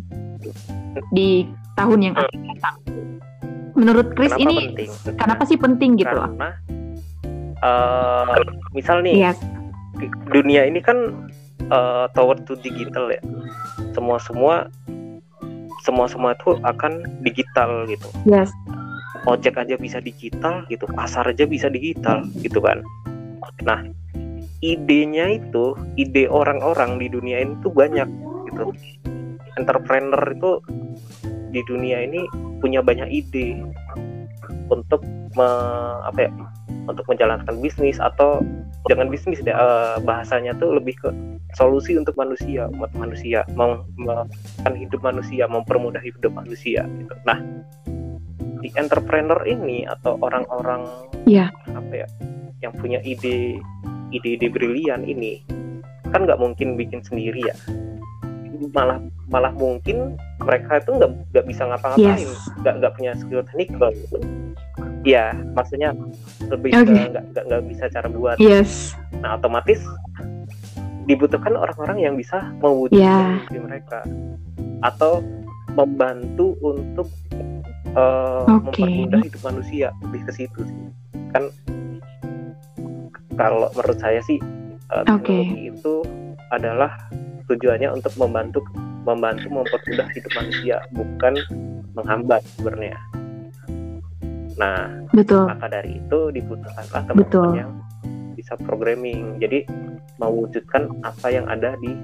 di 1.14 1.50
tahun 1.74 2.00
yang 2.10 2.16
akan 2.16 2.40
datang. 2.54 2.76
Menurut 3.78 4.14
Chris 4.14 4.34
kenapa 4.34 4.44
ini 4.46 4.56
penting? 4.72 4.90
kenapa 5.18 5.44
sih 5.48 5.58
penting 5.58 5.92
gitu 5.98 6.16
Karena, 6.16 6.26
loh? 6.26 6.54
Uh, 7.60 8.40
misal 8.72 9.04
nih, 9.04 9.30
yes. 9.32 9.38
dunia 10.32 10.64
ini 10.64 10.80
kan 10.80 11.28
uh, 11.72 12.08
tower 12.16 12.40
to 12.48 12.56
digital 12.60 13.12
ya. 13.12 13.20
Semua 13.92 14.18
semua 14.22 14.56
semua 15.84 16.06
semua 16.12 16.36
itu 16.36 16.60
akan 16.64 17.24
digital 17.24 17.88
gitu. 17.88 18.08
Yes 18.28 18.52
ojek 19.30 19.56
aja 19.62 19.78
bisa 19.78 20.02
digital 20.02 20.66
gitu 20.68 20.90
pasar 20.90 21.30
aja 21.30 21.46
bisa 21.46 21.70
digital 21.70 22.26
gitu 22.42 22.60
kan. 22.60 22.82
Nah 23.62 23.86
idenya 24.60 25.40
itu 25.40 25.78
ide 25.96 26.28
orang-orang 26.28 27.00
di 27.00 27.08
dunia 27.08 27.46
ini 27.46 27.54
tuh 27.62 27.72
banyak 27.72 28.10
gitu. 28.52 28.74
Entrepreneur 29.56 30.24
itu 30.34 30.52
di 31.54 31.62
dunia 31.66 32.06
ini 32.06 32.26
punya 32.60 32.84
banyak 32.84 33.08
ide 33.10 33.62
untuk 34.70 35.02
me, 35.34 35.50
apa 36.06 36.30
ya 36.30 36.32
untuk 36.90 37.06
menjalankan 37.06 37.58
bisnis 37.62 38.02
atau 38.02 38.42
jangan 38.90 39.10
bisnis 39.10 39.42
deh 39.46 39.54
uh, 39.54 40.02
bahasanya 40.02 40.58
tuh 40.58 40.78
lebih 40.78 40.98
ke 40.98 41.10
solusi 41.58 41.98
untuk 41.98 42.18
manusia 42.18 42.70
umat 42.78 42.90
manusia 42.98 43.46
mem, 43.54 43.86
hidup 44.78 45.02
manusia 45.02 45.46
mempermudah 45.50 46.02
hidup 46.02 46.34
manusia 46.34 46.86
gitu. 46.86 47.14
Nah 47.26 47.38
di 48.60 48.70
entrepreneur 48.76 49.40
ini 49.48 49.88
atau 49.88 50.20
orang-orang 50.20 50.88
yeah. 51.28 51.52
apa 51.72 52.06
ya 52.06 52.08
yang 52.60 52.76
punya 52.76 53.00
ide 53.04 53.60
ide-ide 54.12 54.52
brilian 54.52 55.06
ini 55.08 55.44
kan 56.10 56.26
nggak 56.26 56.42
mungkin 56.42 56.76
bikin 56.76 57.00
sendiri 57.06 57.40
ya 57.46 57.56
malah 58.76 59.00
malah 59.32 59.54
mungkin 59.56 60.20
mereka 60.44 60.84
itu 60.84 60.92
nggak 61.00 61.12
nggak 61.32 61.46
bisa 61.48 61.64
ngapa-ngapain 61.70 62.28
nggak 62.60 62.74
yes. 62.76 62.80
nggak 62.84 62.94
punya 62.98 63.12
skill 63.16 63.42
teknikal 63.46 63.92
ya 65.08 65.32
maksudnya 65.56 65.96
lebih 66.52 66.76
okay. 66.76 67.08
nggak 67.14 67.44
nggak 67.48 67.64
bisa 67.72 67.88
cara 67.88 68.08
buat 68.12 68.36
yes. 68.42 68.98
nah 69.24 69.40
otomatis 69.40 69.80
dibutuhkan 71.08 71.56
orang-orang 71.56 71.98
yang 72.04 72.14
bisa 72.20 72.44
mewujudkan 72.60 73.48
yeah. 73.48 73.64
mereka 73.64 74.04
atau 74.84 75.24
membantu 75.74 76.60
untuk 76.60 77.08
uh, 77.96 78.46
okay. 78.46 79.06
mempermudah 79.06 79.22
hidup 79.26 79.42
manusia 79.46 79.88
lebih 80.06 80.22
ke 80.28 80.32
situ 80.36 80.60
sih. 80.66 80.80
Kan 81.34 81.44
kalau 83.40 83.72
menurut 83.74 84.00
saya 84.02 84.20
sih 84.26 84.38
uh, 84.92 85.06
teknologi 85.08 85.72
okay. 85.72 85.72
itu 85.72 85.94
adalah 86.52 86.92
tujuannya 87.48 87.90
untuk 87.90 88.14
membantu 88.20 88.60
membantu 89.08 89.48
mempermudah 89.50 90.08
hidup 90.14 90.32
manusia 90.38 90.76
bukan 90.94 91.34
menghambat 91.96 92.42
sebenarnya. 92.60 93.00
Nah 94.60 94.92
betul. 95.16 95.48
maka 95.48 95.72
dari 95.72 95.98
itu 95.98 96.20
dibutuhkanlah 96.36 97.02
teman-teman 97.08 97.56
yang 97.56 97.72
bisa 98.36 98.54
programming. 98.60 99.40
Jadi 99.40 99.66
mewujudkan 100.20 100.92
apa 101.08 101.28
yang 101.32 101.48
ada 101.48 101.80
di 101.80 101.96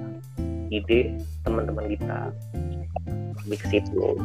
ide 0.72 1.20
teman-teman 1.44 1.86
kita. 1.92 2.32
Lebih 3.46 3.58
ke 3.62 3.66
situ 3.70 4.18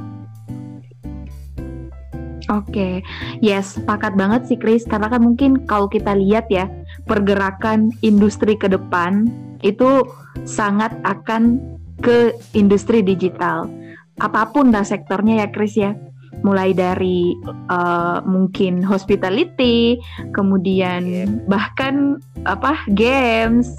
Oke, 2.52 2.68
okay. 2.68 2.94
yes, 3.40 3.80
sepakat 3.80 4.20
banget 4.20 4.44
sih 4.44 4.60
Chris. 4.60 4.84
Karena 4.84 5.08
kan 5.08 5.24
mungkin 5.24 5.64
kalau 5.72 5.88
kita 5.88 6.12
lihat 6.12 6.52
ya 6.52 6.68
pergerakan 7.08 7.96
industri 8.04 8.60
ke 8.60 8.68
depan 8.68 9.32
itu 9.64 10.04
sangat 10.44 10.92
akan 11.08 11.64
ke 12.04 12.36
industri 12.52 13.00
digital. 13.00 13.72
Apa 14.20 14.52
pun 14.52 14.68
dah 14.68 14.84
sektornya 14.84 15.46
ya 15.46 15.48
Chris 15.48 15.80
ya. 15.80 15.96
Mulai 16.44 16.76
dari 16.76 17.32
uh, 17.72 18.20
mungkin 18.28 18.84
hospitality, 18.84 19.96
kemudian 20.36 21.30
bahkan 21.48 22.20
apa 22.44 22.84
games 22.92 23.72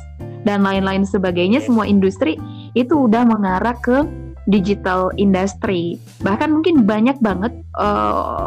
dan 0.48 0.64
lain-lain 0.64 1.04
sebagainya. 1.04 1.60
Semua 1.60 1.84
industri 1.84 2.40
itu 2.72 3.04
udah 3.04 3.28
mengarah 3.28 3.76
ke 3.76 4.00
digital 4.50 5.14
industry. 5.18 5.98
Bahkan 6.22 6.50
mungkin 6.50 6.82
banyak 6.82 7.18
banget 7.22 7.52
eh, 7.78 8.46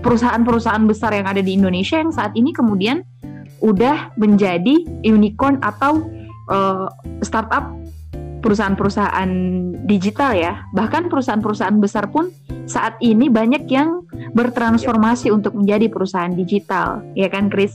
perusahaan-perusahaan 0.00 0.84
besar 0.88 1.12
yang 1.12 1.28
ada 1.28 1.44
di 1.44 1.54
Indonesia 1.54 2.00
yang 2.00 2.10
saat 2.10 2.32
ini 2.34 2.50
kemudian 2.50 3.04
udah 3.64 4.12
menjadi 4.20 4.84
unicorn 5.08 5.56
atau 5.64 6.04
uh, 6.52 6.84
startup 7.24 7.72
perusahaan-perusahaan 8.44 9.30
digital 9.88 10.36
ya. 10.36 10.60
Bahkan 10.76 11.08
perusahaan-perusahaan 11.08 11.80
besar 11.80 12.12
pun 12.12 12.28
saat 12.68 13.00
ini 13.00 13.32
banyak 13.32 13.64
yang 13.72 14.04
bertransformasi 14.36 15.32
yep. 15.32 15.36
untuk 15.40 15.56
menjadi 15.56 15.88
perusahaan 15.88 16.36
digital, 16.36 17.00
ya 17.16 17.32
kan 17.32 17.48
Chris? 17.48 17.72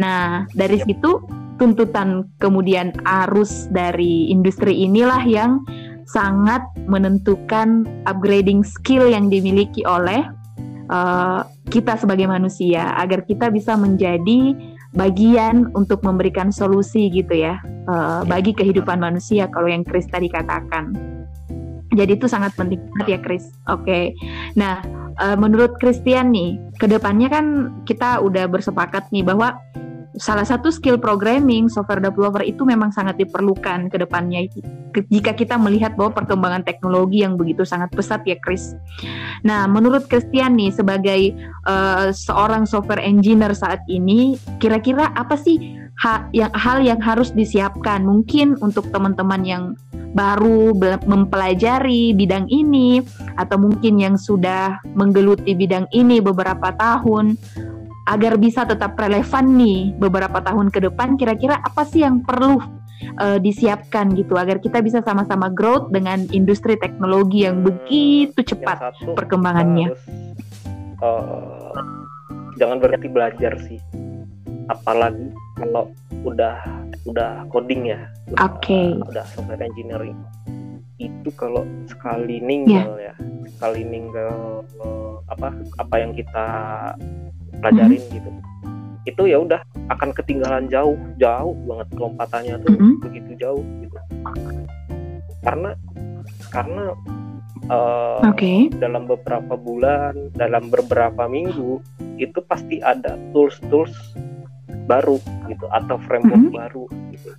Nah, 0.00 0.48
dari 0.56 0.80
yep. 0.80 0.88
situ 0.88 1.20
tuntutan 1.60 2.28
kemudian 2.40 2.96
arus 3.04 3.68
dari 3.72 4.32
industri 4.32 4.88
inilah 4.88 5.24
yang 5.24 5.64
sangat 6.06 6.62
menentukan 6.86 7.84
upgrading 8.06 8.62
skill 8.62 9.10
yang 9.10 9.26
dimiliki 9.26 9.82
oleh 9.82 10.26
uh, 10.90 11.42
kita 11.66 11.98
sebagai 11.98 12.30
manusia 12.30 12.94
agar 12.94 13.26
kita 13.26 13.50
bisa 13.50 13.74
menjadi 13.74 14.54
bagian 14.94 15.68
untuk 15.74 16.00
memberikan 16.06 16.48
solusi 16.54 17.10
gitu 17.12 17.36
ya 17.36 17.60
uh, 17.90 18.22
bagi 18.24 18.54
kehidupan 18.54 19.02
manusia 19.02 19.50
kalau 19.50 19.68
yang 19.68 19.82
Chris 19.82 20.06
tadi 20.08 20.30
katakan. 20.30 20.94
Jadi 21.96 22.18
itu 22.18 22.26
sangat 22.26 22.52
penting 22.58 22.82
banget 22.92 23.06
ya 23.08 23.18
Chris. 23.22 23.44
Oke. 23.70 23.84
Okay. 23.86 24.04
Nah, 24.58 24.82
uh, 25.16 25.36
menurut 25.38 25.78
Christian 25.80 26.34
nih, 26.34 26.58
ke 26.76 26.86
depannya 26.90 27.30
kan 27.30 27.46
kita 27.88 28.20
udah 28.20 28.50
bersepakat 28.50 29.08
nih 29.14 29.24
bahwa 29.24 29.56
salah 30.16 30.44
satu 30.48 30.72
skill 30.72 30.96
programming 30.96 31.68
software 31.68 32.00
developer 32.00 32.40
itu 32.40 32.64
memang 32.64 32.92
sangat 32.92 33.20
diperlukan 33.20 33.92
ke 33.92 33.96
depannya 34.00 34.48
jika 35.12 35.36
kita 35.36 35.60
melihat 35.60 35.92
bahwa 35.92 36.16
perkembangan 36.24 36.64
teknologi 36.64 37.20
yang 37.20 37.36
begitu 37.36 37.68
sangat 37.68 37.92
pesat 37.92 38.24
ya 38.24 38.36
Chris. 38.40 38.72
Nah, 39.44 39.68
menurut 39.68 40.08
Christian 40.08 40.56
nih 40.56 40.72
sebagai 40.72 41.36
uh, 41.68 42.08
seorang 42.16 42.64
software 42.64 43.04
engineer 43.04 43.52
saat 43.52 43.84
ini, 43.92 44.40
kira-kira 44.56 45.12
apa 45.12 45.36
sih 45.36 45.76
ha 46.00 46.28
yang 46.32 46.52
hal 46.52 46.80
yang 46.84 47.00
harus 47.00 47.32
disiapkan 47.32 48.04
mungkin 48.04 48.56
untuk 48.60 48.88
teman-teman 48.92 49.42
yang 49.44 49.64
baru 50.16 50.72
mempelajari 51.04 52.16
bidang 52.16 52.48
ini 52.48 53.04
atau 53.36 53.60
mungkin 53.60 54.00
yang 54.00 54.16
sudah 54.16 54.80
menggeluti 54.96 55.52
bidang 55.52 55.84
ini 55.92 56.24
beberapa 56.24 56.72
tahun 56.72 57.36
agar 58.06 58.38
bisa 58.38 58.62
tetap 58.62 58.94
relevan 58.94 59.58
nih 59.58 59.94
beberapa 59.98 60.38
tahun 60.38 60.70
ke 60.70 60.86
depan 60.90 61.18
kira-kira 61.18 61.58
apa 61.58 61.82
sih 61.82 62.06
yang 62.06 62.22
perlu 62.22 62.62
uh, 63.18 63.38
disiapkan 63.42 64.14
gitu 64.14 64.38
agar 64.38 64.62
kita 64.62 64.78
bisa 64.80 65.02
sama-sama 65.02 65.50
growth 65.50 65.90
dengan 65.90 66.24
industri 66.30 66.78
teknologi 66.78 67.44
yang 67.44 67.60
hmm, 67.60 67.66
begitu 67.66 68.40
cepat 68.54 68.94
satu, 68.94 69.12
perkembangannya. 69.18 69.90
Harus, 69.90 70.04
uh, 71.02 71.74
jangan 72.56 72.78
berhenti 72.78 73.08
belajar 73.10 73.52
sih, 73.66 73.82
apalagi 74.70 75.34
kalau 75.58 75.90
udah 76.22 76.62
udah 77.06 77.46
coding 77.50 77.90
ya, 77.90 78.06
udah, 78.34 78.50
okay. 78.50 78.94
udah 79.02 79.26
software 79.34 79.62
engineering 79.62 80.18
itu 80.96 81.28
kalau 81.36 81.68
sekali 81.84 82.40
ninggal 82.40 82.96
yeah. 82.96 83.12
ya 83.12 83.14
sekali 83.52 83.84
ninggal 83.84 84.64
apa 85.28 85.52
apa 85.76 85.94
yang 86.00 86.16
kita 86.16 86.46
pelajarin 87.60 88.00
mm 88.00 88.06
-hmm. 88.06 88.16
gitu 88.16 88.30
itu 89.06 89.22
ya 89.30 89.38
udah 89.38 89.60
akan 89.86 90.10
ketinggalan 90.10 90.66
jauh 90.66 90.98
jauh 91.16 91.54
banget 91.66 91.88
lompatannya 91.94 92.54
tuh 92.66 92.70
mm 92.74 92.78
-hmm. 92.78 92.92
begitu 93.06 93.30
jauh 93.38 93.64
gitu 93.80 93.96
karena 95.46 95.70
karena 96.50 96.84
uh, 97.70 98.18
eh, 98.26 98.30
okay. 98.34 98.58
dalam 98.82 99.06
beberapa 99.06 99.54
bulan 99.54 100.34
dalam 100.34 100.66
beberapa 100.68 101.30
minggu 101.30 101.78
itu 102.18 102.38
pasti 102.50 102.82
ada 102.82 103.14
tools 103.30 103.62
tools 103.70 103.94
baru 104.90 105.22
gitu 105.46 105.66
atau 105.70 105.96
framework 106.02 106.42
mm 106.42 106.50
-hmm. 106.50 106.60
baru 106.66 106.84
gitu 107.14 107.30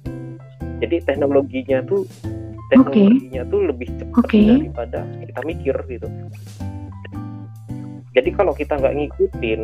jadi 0.80 0.96
teknologinya 1.04 1.84
tuh 1.84 2.08
teknologinya 2.72 3.44
okay. 3.44 3.52
tuh 3.52 3.62
lebih 3.64 3.90
cepat 4.00 4.24
okay. 4.24 4.48
daripada 4.48 5.00
kita 5.24 5.40
mikir 5.44 5.76
gitu 5.92 6.08
jadi 8.18 8.30
kalau 8.34 8.54
kita 8.58 8.82
nggak 8.82 8.98
ngikutin 8.98 9.62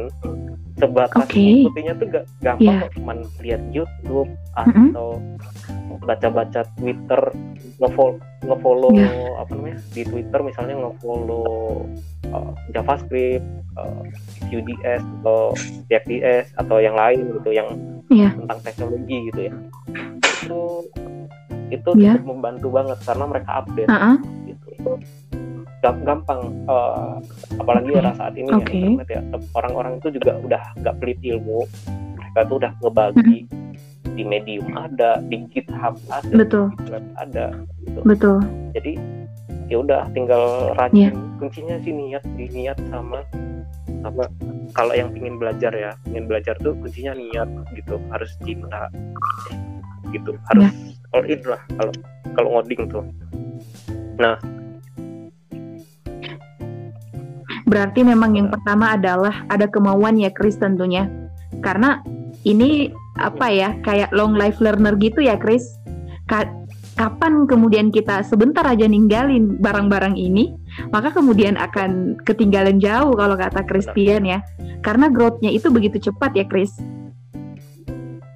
sebatas 0.77 1.25
okay. 1.25 1.65
ngikutinnya 1.65 1.93
tuh 1.97 2.07
gak 2.09 2.25
gampang 2.41 2.77
yeah. 2.81 2.93
cuma 2.93 3.11
lihat 3.41 3.61
YouTube 3.73 4.29
atau 4.53 5.17
mm-hmm. 5.17 6.05
baca-baca 6.05 6.61
Twitter 6.77 7.21
ngefollow 7.81 8.21
ngefollow 8.45 8.91
yeah. 8.93 9.41
apa 9.41 9.51
namanya 9.57 9.77
di 9.93 10.01
Twitter 10.05 10.39
misalnya 10.45 10.75
ngefollow 10.81 11.85
uh, 12.29 12.53
JavaScript, 12.73 13.45
uh, 13.77 14.03
atau 14.83 15.53
React.js 15.89 16.45
atau 16.57 16.77
yang 16.77 16.93
lain 16.93 17.21
gitu 17.41 17.49
yang 17.53 17.69
yeah. 18.13 18.33
tentang 18.37 18.59
teknologi 18.61 19.17
gitu 19.33 19.39
ya 19.49 19.53
itu 20.45 20.61
itu 21.73 21.89
yeah. 21.97 22.21
membantu 22.21 22.69
banget 22.69 23.01
karena 23.01 23.25
mereka 23.25 23.51
update 23.65 23.89
uh-uh. 23.89 24.17
gitu 24.45 24.69
gampang 25.91 26.41
uh, 26.71 27.19
apalagi 27.59 27.91
era 27.91 28.15
saat 28.15 28.37
ini 28.39 28.47
okay. 28.53 28.79
ya 28.79 28.87
internet 28.87 29.09
ya 29.09 29.21
orang-orang 29.57 29.93
itu 29.99 30.07
juga 30.15 30.31
udah 30.39 30.63
nggak 30.79 30.95
pelit 31.03 31.19
ilmu 31.19 31.67
mereka 32.15 32.39
tuh 32.47 32.55
udah 32.63 32.71
ngebagi 32.79 33.37
mm-hmm. 33.43 34.13
di 34.15 34.23
medium 34.23 34.67
ada 34.79 35.19
di 35.27 35.37
GitHub 35.51 35.99
ada 36.07 36.31
betul. 36.31 36.65
di 36.87 36.91
ada 37.19 37.45
gitu. 37.83 37.99
Betul. 38.07 38.37
Jadi 38.71 38.93
ya 39.67 39.77
udah 39.81 40.01
tinggal 40.13 40.75
rajin 40.77 41.11
yeah. 41.11 41.13
kuncinya 41.41 41.75
sih 41.81 41.91
niat 41.91 42.23
di 42.37 42.45
niat 42.53 42.77
sama 42.87 43.25
sama 44.03 44.27
kalau 44.75 44.93
yang 44.95 45.11
ingin 45.15 45.39
belajar 45.39 45.71
ya 45.75 45.91
ingin 46.07 46.29
belajar 46.29 46.55
tuh 46.63 46.77
kuncinya 46.79 47.17
niat 47.17 47.49
gitu. 47.75 47.99
Harus 48.13 48.31
cinta 48.45 48.87
gitu. 50.13 50.37
Harus 50.47 50.69
yeah 50.69 50.93
all 51.13 51.25
in 51.29 51.41
lah 51.45 51.61
kalau 51.77 51.93
kalau 52.33 52.49
ngoding 52.57 52.81
tuh. 52.89 53.05
Nah 54.17 54.35
berarti 57.73 58.05
memang 58.05 58.37
yang 58.37 58.53
pertama 58.53 58.93
adalah 58.93 59.41
ada 59.49 59.65
kemauan 59.65 60.21
ya 60.21 60.29
Chris 60.29 60.61
tentunya. 60.61 61.09
Karena 61.65 62.05
ini 62.45 62.93
apa 63.17 63.49
ya 63.49 63.73
kayak 63.81 64.13
long 64.13 64.37
life 64.37 64.61
learner 64.61 64.93
gitu 65.01 65.25
ya 65.25 65.37
Chris 65.41 65.65
Ka 66.29 66.45
kapan 66.93 67.49
kemudian 67.49 67.89
kita 67.89 68.21
sebentar 68.21 68.61
aja 68.69 68.85
ninggalin 68.85 69.57
barang-barang 69.57 70.13
ini 70.13 70.53
maka 70.93 71.09
kemudian 71.09 71.57
akan 71.57 72.21
ketinggalan 72.21 72.77
jauh 72.77 73.17
kalau 73.17 73.33
kata 73.33 73.65
Christian 73.65 74.29
ya. 74.29 74.45
Karena 74.85 75.09
growthnya 75.09 75.49
itu 75.49 75.73
begitu 75.73 75.97
cepat 76.11 76.37
ya 76.37 76.45
Chris 76.45 76.77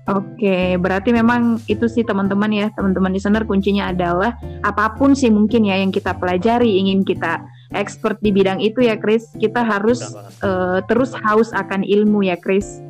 Oke, 0.08 0.80
berarti 0.80 1.12
memang 1.12 1.60
itu 1.68 1.84
sih 1.92 2.00
teman-teman 2.00 2.48
ya, 2.48 2.72
teman-teman 2.72 3.12
listener 3.12 3.44
kuncinya 3.44 3.92
adalah 3.92 4.40
apa 4.64 4.96
pun 4.96 5.12
sih 5.12 5.28
mungkin 5.28 5.68
ya 5.68 5.84
yang 5.84 5.92
kita 5.92 6.16
pelajari, 6.16 6.80
ingin 6.80 7.04
kita 7.04 7.44
expert 7.76 8.20
di 8.24 8.32
bidang 8.32 8.60
itu 8.64 8.84
ya, 8.86 8.96
Chris. 9.00 9.28
Kita 9.36 9.64
harus 9.64 10.04
uh, 10.46 10.80
terus 10.86 11.16
haus 11.26 11.52
akan 11.56 11.84
ilmu 11.84 12.28
ya, 12.28 12.38
Chris. 12.40 12.82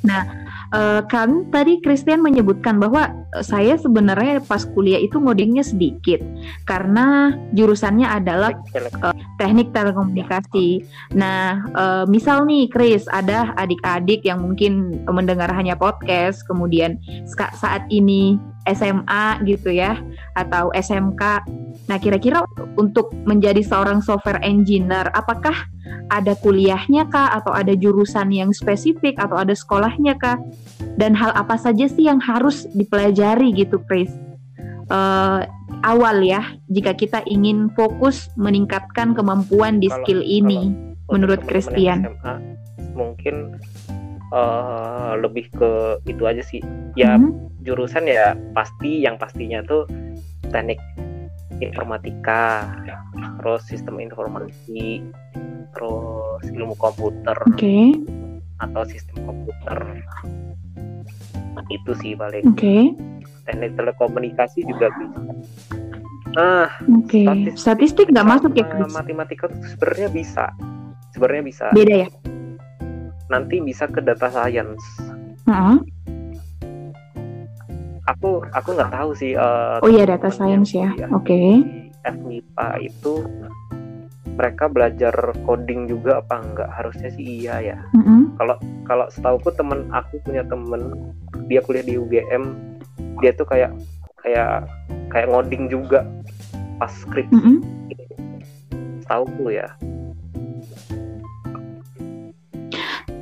Nah, 0.00 0.24
uh, 0.72 1.00
kan 1.06 1.44
tadi 1.52 1.80
Christian 1.84 2.24
menyebutkan 2.24 2.80
bahwa 2.80 3.12
uh, 3.36 3.44
saya 3.44 3.76
sebenarnya 3.76 4.40
pas 4.40 4.64
kuliah 4.64 5.00
itu 5.00 5.20
ngodingnya 5.20 5.64
sedikit 5.64 6.24
karena 6.64 7.36
jurusannya 7.52 8.08
adalah 8.08 8.56
uh, 9.04 9.14
teknik 9.36 9.72
telekomunikasi. 9.76 10.84
Nah, 11.12 11.68
uh, 11.76 12.04
misal 12.08 12.48
nih 12.48 12.72
Chris 12.72 13.04
ada 13.12 13.52
adik-adik 13.60 14.24
yang 14.24 14.40
mungkin 14.40 15.04
mendengar 15.04 15.52
hanya 15.52 15.76
podcast, 15.76 16.44
kemudian 16.48 16.96
saat 17.36 17.84
ini 17.92 18.40
SMA 18.74 19.42
gitu 19.48 19.72
ya 19.72 19.96
atau 20.36 20.70
SMK. 20.74 21.22
Nah, 21.88 21.96
kira-kira 21.96 22.44
untuk 22.76 23.12
menjadi 23.24 23.64
seorang 23.64 24.04
software 24.04 24.40
engineer 24.44 25.08
apakah 25.16 25.56
ada 26.08 26.36
kuliahnya 26.40 27.08
kah 27.08 27.32
atau 27.40 27.52
ada 27.52 27.72
jurusan 27.76 28.32
yang 28.32 28.50
spesifik 28.52 29.16
atau 29.16 29.40
ada 29.40 29.52
sekolahnya 29.56 30.16
kah? 30.16 30.40
Dan 31.00 31.14
hal 31.16 31.32
apa 31.32 31.56
saja 31.56 31.88
sih 31.88 32.08
yang 32.08 32.20
harus 32.20 32.68
dipelajari 32.76 33.54
gitu, 33.54 33.80
Chris? 33.86 34.10
Uh, 34.88 35.44
awal 35.84 36.24
ya, 36.24 36.56
jika 36.72 36.96
kita 36.96 37.20
ingin 37.28 37.68
fokus 37.76 38.32
meningkatkan 38.40 39.12
kemampuan 39.12 39.78
di 39.78 39.92
kalau, 39.92 40.00
skill 40.02 40.20
ini, 40.24 40.72
menurut 41.12 41.44
Christian. 41.44 42.08
SMA, 42.08 42.34
mungkin 42.96 43.56
uh, 44.32 45.14
lebih 45.20 45.48
ke 45.54 46.02
itu 46.08 46.22
aja 46.24 46.42
sih. 46.44 46.62
Ya 46.96 47.16
hmm 47.16 47.48
jurusan 47.68 48.08
ya 48.08 48.32
pasti 48.56 49.04
yang 49.04 49.20
pastinya 49.20 49.60
tuh 49.66 49.84
teknik 50.48 50.80
informatika, 51.60 52.70
terus 53.42 53.66
sistem 53.68 54.00
informasi, 54.00 55.04
terus 55.76 56.42
ilmu 56.48 56.78
komputer, 56.78 57.34
okay. 57.50 57.98
atau 58.62 58.86
sistem 58.88 59.26
komputer. 59.26 59.78
Itu 61.68 61.92
sih 62.00 62.16
paling. 62.16 62.56
Okay. 62.56 62.96
Teknik 63.44 63.74
telekomunikasi 63.76 64.64
juga 64.64 64.88
bisa. 64.96 65.20
Nah, 66.38 66.70
Oke. 67.02 67.26
Okay. 67.26 67.58
Statistik 67.58 68.14
nggak 68.14 68.28
masuk 68.28 68.54
ya, 68.54 68.64
Chris? 68.70 68.94
Matematika 68.94 69.50
tuh 69.50 69.60
sebenarnya 69.74 70.08
bisa. 70.14 70.44
Sebenarnya 71.10 71.42
bisa. 71.42 71.66
Beda 71.74 72.06
ya? 72.06 72.08
Nanti 73.28 73.60
bisa 73.60 73.84
ke 73.88 74.00
data 74.00 74.32
science. 74.32 74.84
Uh 75.44 75.52
-huh 75.52 75.78
aku 78.08 78.40
aku 78.56 78.68
nggak 78.72 78.92
tahu 78.92 79.10
sih 79.12 79.36
uh, 79.36 79.78
oh 79.84 79.90
iya 79.92 80.08
data 80.08 80.32
science 80.32 80.72
ya 80.72 80.88
oke 81.12 81.28
okay. 81.28 81.60
FMIPA 82.08 82.68
itu 82.80 83.14
mereka 84.38 84.70
belajar 84.70 85.14
coding 85.44 85.90
juga 85.90 86.24
apa 86.24 86.40
enggak 86.40 86.70
harusnya 86.72 87.08
sih 87.12 87.44
iya 87.44 87.60
ya 87.60 87.78
kalau 88.40 88.56
mm-hmm. 88.56 88.86
kalau 88.88 89.06
setauku 89.12 89.50
temen 89.52 89.84
aku 89.92 90.22
punya 90.24 90.42
temen 90.46 91.12
dia 91.50 91.60
kuliah 91.60 91.84
di 91.84 92.00
UGM 92.00 92.56
dia 93.20 93.34
tuh 93.36 93.44
kayak 93.44 93.74
kayak 94.24 94.64
kayak 95.12 95.28
ngoding 95.28 95.68
juga 95.68 96.06
pas 96.80 96.90
skripsi 96.90 97.34
mm-hmm. 97.34 97.56
setauku 99.04 99.52
ya 99.52 99.68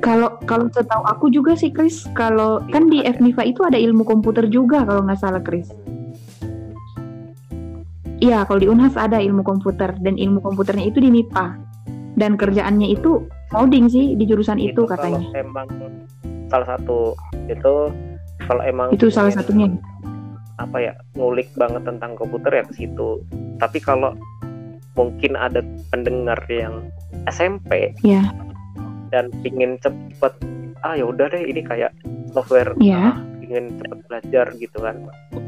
Kalau 0.07 0.39
kalau 0.47 0.71
setahu 0.71 1.03
aku 1.03 1.27
juga 1.27 1.51
sih 1.59 1.67
Chris, 1.67 2.07
kalau 2.15 2.63
kan 2.71 2.87
di 2.87 3.03
FMIPA 3.03 3.43
itu 3.43 3.59
ada 3.67 3.75
ilmu 3.75 4.07
komputer 4.07 4.47
juga 4.47 4.87
kalau 4.87 5.03
nggak 5.03 5.19
salah 5.19 5.43
Chris. 5.43 5.67
Iya, 8.23 8.47
kalau 8.47 8.63
di 8.63 8.71
Unhas 8.71 8.95
ada 8.95 9.19
ilmu 9.19 9.43
komputer 9.43 9.91
dan 9.99 10.15
ilmu 10.15 10.39
komputernya 10.39 10.87
itu 10.87 11.03
di 11.03 11.11
MIPA. 11.11 11.59
Dan 12.15 12.39
kerjaannya 12.39 12.87
itu 12.95 13.27
coding 13.51 13.91
sih 13.91 14.15
di 14.15 14.23
jurusan 14.23 14.63
itu, 14.63 14.87
itu 14.87 14.89
katanya. 14.89 15.27
emang 15.35 15.67
salah 16.47 16.79
satu 16.79 17.11
itu 17.51 17.91
kalau 18.47 18.63
emang 18.63 18.95
itu 18.95 19.11
salah 19.11 19.29
satunya 19.29 19.67
apa 20.55 20.79
ya 20.79 20.93
ngulik 21.19 21.51
banget 21.59 21.83
tentang 21.83 22.15
komputer 22.15 22.55
ya 22.55 22.63
ke 22.63 22.73
situ. 22.79 23.19
Tapi 23.59 23.83
kalau 23.83 24.15
mungkin 24.95 25.35
ada 25.35 25.59
pendengar 25.91 26.39
yang 26.47 26.87
SMP, 27.27 27.91
ya 28.01 28.23
dan 29.13 29.31
pingin 29.41 29.79
cepet 29.79 30.33
ah 30.85 30.93
ya 30.93 31.09
udah 31.09 31.25
deh 31.33 31.41
ini 31.41 31.61
kayak 31.65 31.91
software 32.31 32.71
yeah. 32.77 33.13
ah, 33.13 33.15
ingin 33.41 33.73
cepet 33.81 33.99
belajar 34.05 34.45
gitu 34.59 34.77
kan. 34.77 34.95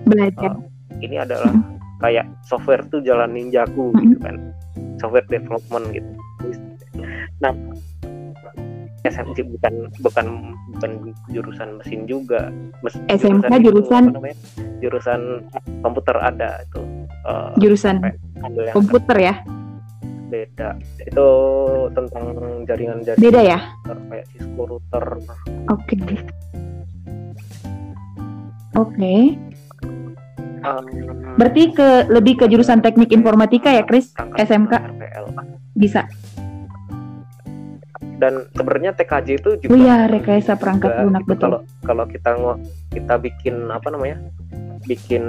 Belajar. 0.10 0.52
Uh, 0.58 1.00
ini 1.06 1.22
adalah 1.22 1.54
mm. 1.54 1.78
kayak 2.02 2.26
software 2.48 2.82
tuh 2.90 3.00
jalan 3.06 3.30
ninjaku 3.30 3.94
mm. 3.94 4.00
gitu 4.02 4.18
kan. 4.24 4.36
Software 4.98 5.28
development 5.30 5.86
gitu. 5.94 6.10
Nah 7.40 7.54
SMK 9.08 9.48
bukan 9.48 9.88
bukan 10.04 10.26
bukan 10.76 10.92
jurusan 11.32 11.80
mesin 11.80 12.04
juga. 12.04 12.52
Mes, 12.84 12.96
SMK 13.08 13.48
jurusan 13.64 13.64
jurusan, 13.64 14.04
itu, 14.04 14.20
jurusan? 14.84 15.22
komputer 15.80 16.16
ada 16.20 16.60
itu 16.68 16.82
uh, 17.24 17.56
jurusan 17.56 18.04
komputer 18.76 19.18
ya 19.18 19.36
beda. 20.30 20.78
Itu 21.02 21.28
tentang 21.98 22.26
jaringan-jaringan 22.70 23.20
beda 23.20 23.42
ya? 23.42 23.60
kayak 23.86 24.26
Cisco 24.32 24.64
router. 24.70 25.06
Oke. 25.74 25.98
Okay. 25.98 26.18
oke. 28.78 28.94
Okay. 28.94 29.22
um, 30.64 30.86
berarti 31.36 31.74
ke 31.74 31.90
lebih 32.14 32.40
ke 32.40 32.46
jurusan 32.48 32.80
teknik 32.86 33.10
informatika 33.10 33.74
ya 33.74 33.84
Kris? 33.84 34.14
SMK 34.16 34.74
RPL. 34.78 35.26
bisa 35.80 36.04
dan 38.20 38.46
sebenarnya 38.52 38.92
TKJ 38.94 39.28
itu 39.40 39.50
juga 39.64 39.72
oh 39.72 39.80
iya 39.80 40.06
rekayasa 40.12 40.60
perangkat 40.60 40.92
lunak 41.08 41.24
betul 41.24 41.40
kalau 41.56 41.60
kalau 41.88 42.06
kita 42.06 42.32
kita 42.92 43.16
bikin 43.16 43.72
apa 43.72 43.88
namanya 43.90 44.20
bikin 44.84 45.24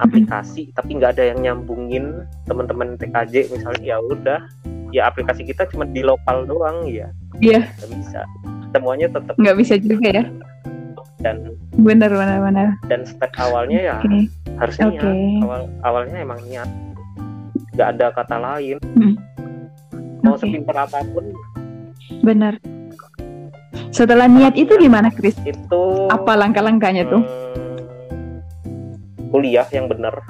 aplikasi 0.00 0.72
tapi 0.76 0.96
nggak 0.96 1.16
ada 1.18 1.24
yang 1.34 1.38
nyambungin 1.40 2.24
teman-teman 2.44 2.96
TKJ 3.00 3.52
misalnya 3.52 3.84
ya 3.84 3.96
udah 4.00 4.40
ya 4.92 5.08
aplikasi 5.08 5.44
kita 5.44 5.68
cuma 5.68 5.84
di 5.88 6.00
lokal 6.04 6.44
doang 6.44 6.88
ya 6.88 7.08
iya 7.40 7.64
yeah. 7.64 7.64
nggak 7.80 7.90
bisa 7.96 8.20
semuanya 8.72 9.06
tetap 9.08 9.34
nggak 9.36 9.56
bisa 9.56 9.74
juga 9.80 10.08
ya 10.12 10.24
dan 11.18 11.36
benar 11.74 12.10
benar 12.14 12.38
benar 12.40 12.68
dan 12.86 13.02
spek 13.02 13.34
awalnya 13.42 13.80
ya 13.82 13.96
okay. 14.00 14.30
harusnya 14.56 14.86
okay. 14.92 15.42
awal 15.42 15.62
awalnya 15.82 16.16
emang 16.22 16.40
niat 16.46 16.68
nggak 17.74 17.88
ada 17.98 18.06
kata 18.14 18.36
lain 18.38 18.76
hmm. 18.82 19.14
mau 20.22 20.34
okay. 20.38 20.46
sepintar 20.46 20.76
apa 20.78 21.02
pun 21.10 21.26
benar. 22.22 22.58
Setelah 23.88 24.28
niat 24.28 24.54
itu 24.54 24.76
gimana 24.76 25.08
Kris? 25.08 25.36
Itu 25.44 26.08
apa 26.12 26.36
langkah-langkahnya 26.36 27.08
tuh? 27.08 27.22
Hmm, 27.24 28.40
kuliah 29.32 29.66
yang 29.72 29.88
benar. 29.88 30.20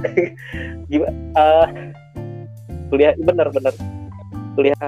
Gimana 0.91 1.15
uh, 1.37 1.67
kuliah 2.89 3.13
benar-benar 3.19 3.75
kuliah 4.57 4.79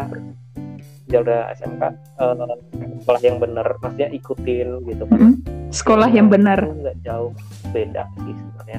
jalur 1.10 1.42
SMK 1.58 1.82
uh, 2.22 2.34
eh, 2.38 2.98
sekolah 3.02 3.20
yang 3.20 3.38
benar. 3.42 3.66
Maksudnya 3.82 4.08
ikutin 4.14 4.68
gitu. 4.86 5.04
Kan 5.10 5.18
mm, 5.18 5.34
sekolah 5.74 6.08
yang 6.10 6.30
benar. 6.30 6.62
Nggak 6.62 6.96
jauh 7.02 7.34
beda 7.74 8.06
sih 8.22 8.34
sebenarnya. 8.34 8.78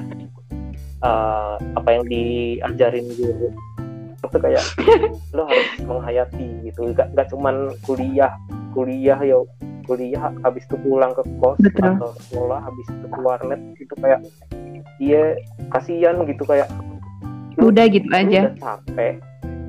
Uh, 1.02 1.58
apa 1.74 1.98
yang 1.98 2.04
diajarin 2.06 3.06
guru 3.18 3.50
itu 4.22 4.38
kayak 4.38 4.64
lo 5.36 5.42
harus 5.50 5.68
menghayati 5.82 6.48
gitu 6.70 6.94
gak, 6.94 7.10
gak 7.18 7.26
cuman 7.30 7.74
kuliah 7.82 8.32
kuliah 8.72 9.18
ya 9.18 9.38
kuliah 9.84 10.30
habis 10.46 10.62
itu 10.64 10.76
pulang 10.80 11.10
ke 11.12 11.22
kos 11.42 11.58
Betul. 11.58 11.98
atau 11.98 12.10
sekolah 12.30 12.60
habis 12.62 12.86
itu 12.86 13.06
ke 13.10 13.20
warnet 13.20 13.60
gitu 13.76 13.94
kayak 13.98 14.20
dia 15.02 15.34
kasihan 15.74 16.22
gitu 16.24 16.46
kayak 16.46 16.70
udah 17.58 17.84
gitu 17.90 18.08
aja 18.14 18.54
udah 18.54 18.56
capek 18.62 19.14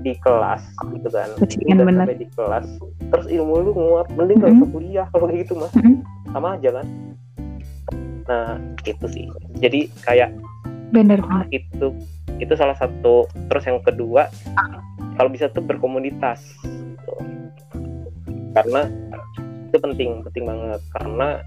di 0.04 0.14
kelas 0.20 0.64
gitu 0.94 1.10
kan 1.10 1.30
Kasihan 1.40 1.76
udah 1.80 1.86
bener. 1.88 2.06
capek 2.06 2.18
di 2.22 2.28
kelas 2.38 2.68
terus 3.10 3.28
ilmu 3.32 3.54
lu 3.66 3.72
nguap 3.74 4.08
mending 4.14 4.38
mm 4.40 4.46
-hmm. 4.46 4.54
gak 4.54 4.62
usah 4.62 4.70
kuliah 4.70 5.06
kalau 5.10 5.26
kayak 5.30 5.40
gitu 5.48 5.54
mah 5.58 5.72
mm 5.74 5.82
-hmm. 5.82 5.96
sama 6.32 6.48
aja 6.56 6.70
kan 6.70 6.86
nah 8.24 8.56
itu 8.88 9.06
sih 9.12 9.26
jadi 9.60 9.92
kayak 10.06 10.30
bener 10.94 11.20
ah, 11.26 11.44
itu 11.50 11.98
itu 12.38 12.54
salah 12.54 12.78
satu 12.78 13.26
terus 13.50 13.66
yang 13.66 13.82
kedua 13.82 14.30
kalau 15.18 15.30
bisa 15.30 15.50
tuh 15.50 15.66
berkomunitas 15.66 16.42
gitu. 16.62 17.14
karena 18.54 18.86
itu 19.74 19.78
penting 19.82 20.22
penting 20.22 20.44
banget 20.46 20.82
karena 20.94 21.42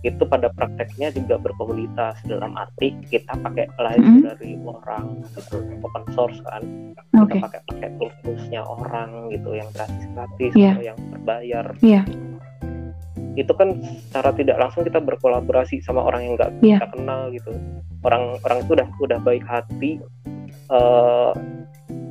itu 0.00 0.24
pada 0.24 0.48
prakteknya 0.56 1.12
juga 1.12 1.36
berkomunitas 1.36 2.16
dalam 2.24 2.56
arti 2.56 2.96
kita 3.12 3.36
pakai 3.36 3.68
live 3.68 4.00
mm 4.00 4.12
-hmm. 4.16 4.24
dari 4.32 4.50
orang 4.64 5.20
gitu 5.28 5.60
open 5.84 6.04
source 6.16 6.40
kan 6.48 6.64
okay. 7.20 7.36
kita 7.36 7.44
pakai 7.46 7.60
pakai 7.68 7.88
tools 8.00 8.16
toolsnya 8.24 8.64
orang 8.64 9.28
gitu 9.28 9.52
yang 9.52 9.68
gratis 9.76 10.04
gratis 10.16 10.52
yeah. 10.56 10.72
atau 10.72 10.84
yang 10.88 10.98
berbayar 11.12 11.66
yeah. 11.84 12.04
Itu 13.38 13.52
kan 13.54 13.78
secara 14.10 14.30
tidak 14.34 14.56
langsung 14.58 14.82
kita 14.82 14.98
berkolaborasi 14.98 15.78
sama 15.82 16.02
orang 16.02 16.20
yang 16.26 16.32
nggak 16.34 16.50
yeah. 16.60 16.78
kita 16.82 16.86
kenal 16.98 17.20
gitu 17.30 17.52
orang 18.02 18.38
orang 18.42 18.58
itu 18.64 18.70
udah 18.74 18.88
udah 18.98 19.18
baik 19.22 19.44
hati 19.46 20.02
uh, 20.72 21.30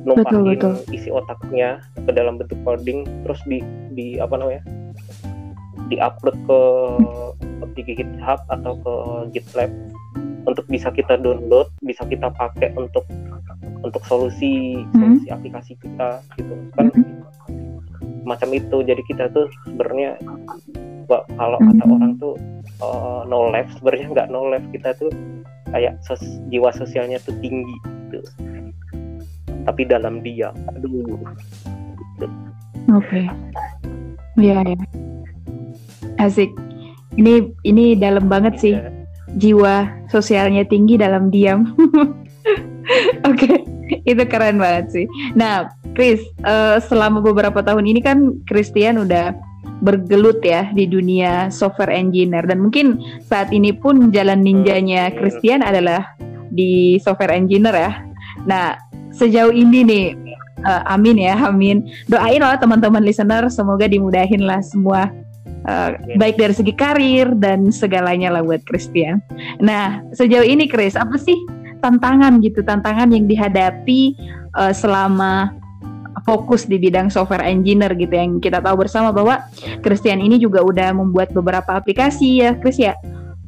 numpahin 0.08 0.56
betul, 0.56 0.72
betul. 0.80 0.94
isi 0.96 1.08
otaknya 1.12 1.84
ke 2.08 2.10
dalam 2.16 2.40
bentuk 2.40 2.56
coding 2.64 3.04
terus 3.24 3.40
di 3.44 3.60
di 3.92 4.16
apa 4.16 4.40
namanya 4.40 4.62
diupload 5.92 6.36
ke 6.46 6.60
di 7.74 7.82
GitHub 7.96 8.40
atau 8.50 8.72
ke 8.80 8.94
GitLab 9.36 9.70
untuk 10.48 10.64
bisa 10.72 10.88
kita 10.90 11.20
download, 11.20 11.68
bisa 11.84 12.02
kita 12.08 12.32
pakai 12.32 12.72
untuk 12.74 13.04
untuk 13.80 14.02
solusi 14.04 14.80
hmm. 14.80 14.96
solusi 14.96 15.28
aplikasi 15.32 15.72
kita 15.80 16.20
gitu 16.36 16.54
kan 16.76 16.88
hmm. 16.92 18.24
macam 18.24 18.48
itu. 18.52 18.82
Jadi 18.84 19.02
kita 19.04 19.28
tuh 19.32 19.48
sebenarnya 19.68 20.16
kalau 21.34 21.58
kata 21.58 21.84
orang 21.86 22.12
tuh 22.22 22.34
uh, 22.78 23.26
no 23.26 23.50
life 23.50 23.70
sebenarnya 23.78 24.06
nggak 24.14 24.28
no 24.30 24.46
life 24.46 24.66
kita 24.70 24.94
tuh 24.96 25.10
kayak 25.74 25.98
sos 26.06 26.22
jiwa 26.50 26.70
sosialnya 26.74 27.18
tuh 27.22 27.34
tinggi 27.42 27.76
gitu. 28.10 28.20
Tapi 29.66 29.84
dalam 29.84 30.24
dia, 30.24 30.54
aduh. 30.72 31.20
Gitu. 32.16 32.26
Oke. 32.90 33.04
Okay. 33.04 33.26
Iya, 34.40 34.64
ya. 34.64 34.78
Asik 36.16 36.48
ini 37.18 37.50
ini 37.66 37.98
dalam 37.98 38.30
banget 38.30 38.54
sih 38.60 38.74
yeah. 38.76 38.92
jiwa 39.38 39.90
sosialnya 40.12 40.62
tinggi 40.66 41.00
dalam 41.00 41.32
diam 41.32 41.66
oke 41.76 42.14
okay. 43.26 43.56
itu 44.06 44.22
keren 44.26 44.60
banget 44.60 44.86
sih 44.90 45.06
nah 45.34 45.70
Chris 45.98 46.22
uh, 46.46 46.78
selama 46.78 47.18
beberapa 47.18 47.58
tahun 47.64 47.88
ini 47.90 48.00
kan 48.04 48.38
Christian 48.46 49.02
udah 49.02 49.34
bergelut 49.80 50.44
ya 50.44 50.68
di 50.76 50.84
dunia 50.84 51.48
software 51.48 51.92
engineer 51.92 52.44
dan 52.44 52.60
mungkin 52.60 53.00
saat 53.24 53.48
ini 53.50 53.72
pun 53.72 54.12
jalan 54.12 54.44
ninjanya. 54.44 55.12
Christian 55.16 55.64
adalah 55.64 56.04
di 56.52 57.00
software 57.00 57.32
engineer 57.32 57.74
ya. 57.74 57.92
Nah, 58.44 58.76
sejauh 59.12 59.52
ini 59.52 59.84
nih 59.84 60.06
uh, 60.64 60.82
amin 60.92 61.16
ya, 61.20 61.34
amin. 61.48 61.88
Doain 62.06 62.40
lah 62.40 62.60
teman-teman 62.60 63.02
listener 63.04 63.48
semoga 63.48 63.88
dimudahin 63.88 64.44
lah 64.44 64.60
semua 64.62 65.10
Uh, 65.60 65.92
baik 66.16 66.40
dari 66.40 66.56
segi 66.56 66.72
karir 66.72 67.36
dan 67.36 67.68
segalanya 67.68 68.32
lah 68.32 68.40
buat 68.40 68.64
Christian. 68.64 69.20
Nah 69.60 70.00
sejauh 70.16 70.40
ini 70.40 70.64
Chris 70.64 70.96
apa 70.96 71.20
sih 71.20 71.36
tantangan 71.84 72.40
gitu 72.40 72.64
tantangan 72.64 73.12
yang 73.12 73.28
dihadapi 73.28 74.16
uh, 74.56 74.72
selama 74.72 75.52
fokus 76.30 76.70
di 76.70 76.78
bidang 76.78 77.10
software 77.10 77.42
engineer 77.42 77.90
gitu 77.98 78.14
yang 78.14 78.38
kita 78.38 78.62
tahu 78.62 78.86
bersama 78.86 79.10
bahwa 79.10 79.42
Christian 79.82 80.22
ini 80.22 80.38
juga 80.38 80.62
udah 80.62 80.94
membuat 80.94 81.34
beberapa 81.34 81.74
aplikasi 81.74 82.46
ya 82.46 82.54
Chris 82.62 82.78
ya 82.78 82.94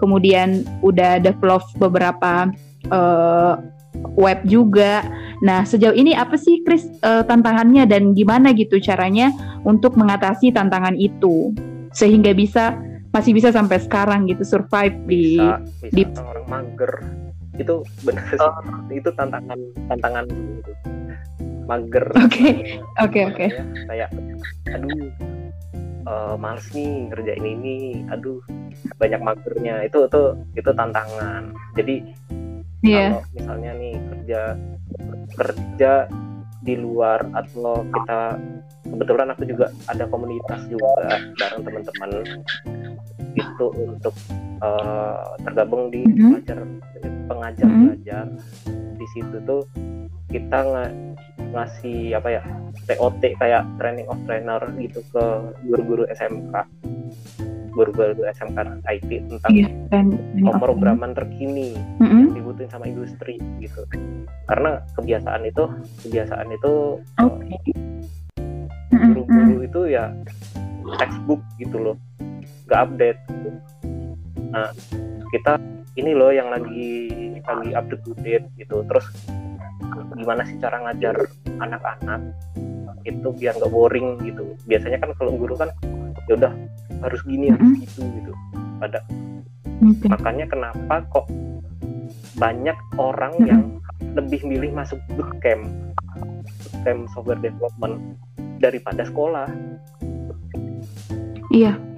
kemudian 0.03 0.67
udah 0.83 1.23
develop 1.23 1.63
beberapa 1.79 2.51
uh, 2.91 3.55
web 4.19 4.43
juga. 4.43 5.07
Nah, 5.47 5.63
sejauh 5.63 5.95
ini 5.95 6.11
apa 6.11 6.35
sih 6.35 6.67
Chris 6.67 6.91
uh, 7.07 7.23
tantangannya 7.23 7.87
dan 7.87 8.11
gimana 8.11 8.51
gitu 8.51 8.83
caranya 8.83 9.31
untuk 9.63 9.95
mengatasi 9.95 10.51
tantangan 10.51 10.99
itu? 10.99 11.55
sehingga 11.93 12.33
bisa 12.33 12.77
masih 13.13 13.37
bisa 13.37 13.53
sampai 13.53 13.77
sekarang 13.77 14.25
gitu 14.25 14.41
survive 14.43 14.97
di 15.05 15.37
bisa, 15.37 15.61
bisa 15.85 15.93
di 15.93 16.03
orang 16.25 16.47
mager 16.49 16.93
itu 17.61 17.75
benar 18.05 18.25
sih. 18.33 18.39
Oh. 18.41 18.55
itu 18.89 19.11
tantangan 19.13 19.61
tantangan 19.89 20.25
gitu 20.29 20.73
mager. 21.69 22.07
Oke 22.19 22.81
oke 23.01 23.21
oke. 23.33 23.47
kayak 23.89 24.11
aduh 24.73 24.91
uh, 26.09 26.35
males 26.37 26.67
nih 26.73 27.09
ngerjain 27.13 27.45
ini. 27.45 28.05
Aduh 28.11 28.41
banyak 28.97 29.21
magernya. 29.21 29.85
Itu 29.87 30.09
itu 30.09 30.23
itu 30.57 30.71
tantangan. 30.73 31.53
Jadi 31.77 32.03
yeah. 32.85 33.21
kalau 33.21 33.31
misalnya 33.37 33.71
nih 33.79 33.95
kerja 34.11 34.41
kerja 35.37 35.93
di 36.63 36.79
luar 36.79 37.27
atau 37.35 37.83
kita 37.91 38.39
kebetulan 38.87 39.35
aku 39.35 39.43
juga 39.51 39.67
ada 39.91 40.07
komunitas 40.07 40.63
juga 40.71 40.91
bareng 41.35 41.63
teman-teman 41.67 42.11
itu 43.33 43.67
untuk 43.77 44.15
uh, 44.61 45.37
tergabung 45.43 45.89
di 45.89 46.05
mm-hmm. 46.05 46.45
pengajar 46.45 46.59
pengajar 47.29 47.67
mm-hmm. 47.67 47.85
belajar 47.89 48.25
di 48.97 49.07
situ 49.17 49.37
tuh 49.49 49.63
kita 50.33 50.59
ng 50.65 51.13
ngasih 51.53 52.17
apa 52.17 52.29
ya 52.41 52.43
TOT 52.89 53.23
kayak 53.37 53.63
training 53.77 54.09
of 54.09 54.17
trainer 54.25 54.61
gitu 54.81 55.05
ke 55.13 55.25
guru-guru 55.69 56.09
SMK 56.09 56.55
guru-guru 57.73 58.25
SMK 58.37 58.85
IT 58.85 59.11
tentang 59.29 59.53
yeah, 59.53 59.73
pemrograman 60.53 61.17
terkini 61.17 61.77
mm 61.77 62.05
-hmm. 62.05 62.21
yang 62.29 62.35
dibutuhin 62.37 62.71
sama 62.73 62.85
industri 62.89 63.41
gitu 63.61 63.85
karena 64.49 64.81
kebiasaan 64.97 65.43
itu 65.49 65.65
kebiasaan 66.05 66.49
itu 66.53 66.73
okay. 67.21 67.61
guru-guru 68.93 69.57
itu 69.65 69.81
ya 69.93 70.13
textbook 71.01 71.41
gitu 71.57 71.77
loh 71.81 71.97
nggak 72.73 72.89
update. 72.89 73.21
Nah 74.49 74.73
kita 75.29 75.61
ini 76.01 76.17
loh 76.17 76.33
yang 76.33 76.49
lagi 76.49 77.13
lagi 77.45 77.77
update 77.77 78.05
update 78.09 78.47
gitu. 78.57 78.81
Terus 78.89 79.13
gimana 80.17 80.41
sih 80.49 80.57
cara 80.57 80.81
ngajar 80.89 81.21
anak-anak 81.61 82.33
itu 83.05 83.29
biar 83.37 83.61
nggak 83.61 83.69
boring 83.69 84.25
gitu? 84.25 84.57
Biasanya 84.65 85.05
kan 85.05 85.13
kalau 85.21 85.37
guru 85.37 85.53
kan 85.61 85.69
ya 86.33 86.41
udah 86.41 86.53
harus 87.05 87.21
gini 87.29 87.53
harus 87.53 87.61
mm 87.61 87.77
-hmm. 87.77 87.85
gitu 87.85 88.01
gitu. 88.09 88.33
Pada 88.81 89.05
okay. 89.85 90.09
makanya 90.09 90.49
kenapa 90.49 91.05
kok 91.13 91.29
banyak 92.41 92.79
orang 92.97 93.37
mm 93.37 93.45
-hmm. 93.45 93.51
yang 93.53 93.63
lebih 94.17 94.41
milih 94.49 94.73
masuk 94.73 94.97
bootcamp 95.13 95.69
bootcamp 96.73 97.05
software 97.13 97.43
development 97.45 98.17
daripada 98.65 99.05
sekolah? 99.05 99.45
Iya 101.53 101.92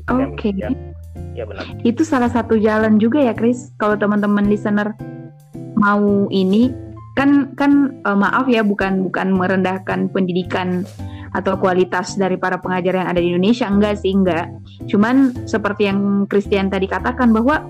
oke 0.00 0.38
okay. 0.38 0.52
ya. 0.56 0.70
ya 1.36 1.44
benar 1.44 1.66
itu 1.84 2.02
salah 2.06 2.30
satu 2.30 2.56
jalan 2.56 2.96
juga 2.96 3.20
ya 3.20 3.34
Chris 3.36 3.72
kalau 3.76 3.98
teman-teman 3.98 4.48
listener 4.48 4.96
mau 5.76 6.28
ini 6.32 6.72
kan 7.12 7.52
kan 7.56 8.00
uh, 8.08 8.16
maaf 8.16 8.48
ya 8.48 8.64
bukan 8.64 9.04
bukan 9.04 9.36
merendahkan 9.36 10.08
pendidikan 10.08 10.88
atau 11.32 11.56
kualitas 11.56 12.16
dari 12.16 12.36
para 12.36 12.60
pengajar 12.60 13.04
yang 13.04 13.08
ada 13.08 13.20
di 13.20 13.32
Indonesia 13.32 13.68
enggak 13.68 14.00
sih 14.00 14.12
enggak 14.12 14.48
cuman 14.88 15.32
seperti 15.48 15.88
yang 15.88 16.24
Christian 16.28 16.68
tadi 16.68 16.88
katakan 16.88 17.32
bahwa 17.32 17.64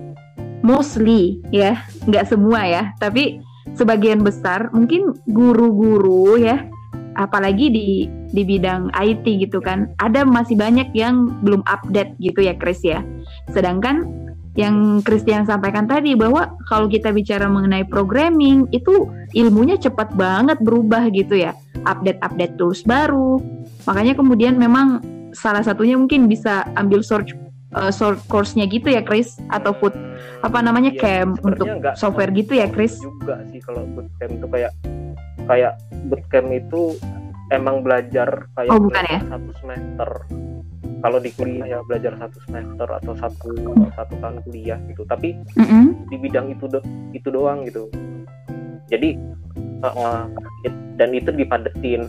mostly 0.62 1.42
ya 1.50 1.82
enggak 2.06 2.30
semua 2.30 2.62
ya 2.66 2.82
tapi 2.98 3.42
sebagian 3.74 4.22
besar 4.22 4.70
mungkin 4.74 5.14
guru-guru 5.30 6.38
ya 6.38 6.66
apalagi 7.16 7.68
di 7.68 7.88
di 8.32 8.42
bidang 8.42 8.88
IT 8.96 9.24
gitu 9.24 9.60
kan 9.60 9.92
ada 10.00 10.24
masih 10.24 10.56
banyak 10.56 10.88
yang 10.96 11.36
belum 11.44 11.60
update 11.68 12.16
gitu 12.20 12.44
ya 12.44 12.56
Chris 12.56 12.80
ya. 12.84 13.04
Sedangkan 13.52 14.08
yang 14.52 15.00
Christian 15.00 15.48
sampaikan 15.48 15.88
tadi 15.88 16.12
bahwa 16.12 16.52
kalau 16.68 16.84
kita 16.84 17.08
bicara 17.08 17.48
mengenai 17.48 17.88
programming 17.88 18.68
itu 18.68 19.08
ilmunya 19.32 19.80
cepat 19.80 20.12
banget 20.12 20.60
berubah 20.60 21.08
gitu 21.08 21.40
ya. 21.40 21.56
Update-update 21.88 22.60
tools 22.60 22.84
baru. 22.84 23.40
Makanya 23.88 24.12
kemudian 24.14 24.60
memang 24.60 25.00
salah 25.32 25.64
satunya 25.64 25.96
mungkin 25.96 26.28
bisa 26.28 26.68
ambil 26.76 27.00
short 27.00 27.32
uh, 27.76 27.88
short 27.88 28.20
course-nya 28.28 28.68
gitu 28.68 28.92
ya 28.92 29.00
Chris 29.00 29.40
atau 29.48 29.72
food 29.76 29.96
apa 30.44 30.58
namanya 30.60 30.92
iya, 30.92 31.00
camp 31.00 31.40
untuk 31.42 31.66
software 31.96 32.32
gitu 32.36 32.56
ya 32.56 32.68
Chris? 32.68 33.00
juga 33.00 33.40
sih 33.48 33.60
kalau 33.64 33.88
bootcamp 33.96 34.32
itu 34.36 34.46
kayak 34.48 34.72
kayak 35.46 35.78
bootcamp 36.08 36.50
itu 36.52 36.96
emang 37.52 37.84
belajar 37.84 38.48
kayak 38.56 38.72
oh, 38.72 38.80
bukan 38.80 39.04
ya? 39.06 39.20
satu 39.26 39.50
semester. 39.60 40.10
Kalau 41.02 41.18
di 41.18 41.30
kuliah 41.34 41.66
ya 41.66 41.78
belajar 41.82 42.14
satu 42.14 42.38
semester 42.46 42.86
atau 42.86 43.12
satu 43.18 43.50
satu 43.98 44.14
tahun 44.22 44.38
kuliah 44.46 44.78
gitu. 44.86 45.02
Tapi 45.02 45.34
mm 45.34 45.66
-hmm. 45.66 45.84
di 46.08 46.16
bidang 46.16 46.46
itu 46.54 46.64
do, 46.70 46.78
itu 47.10 47.28
doang 47.28 47.66
gitu. 47.66 47.90
Jadi 48.86 49.18
uh, 49.82 50.30
it, 50.62 50.74
dan 50.94 51.10
itu 51.10 51.34
dipadetin. 51.34 52.06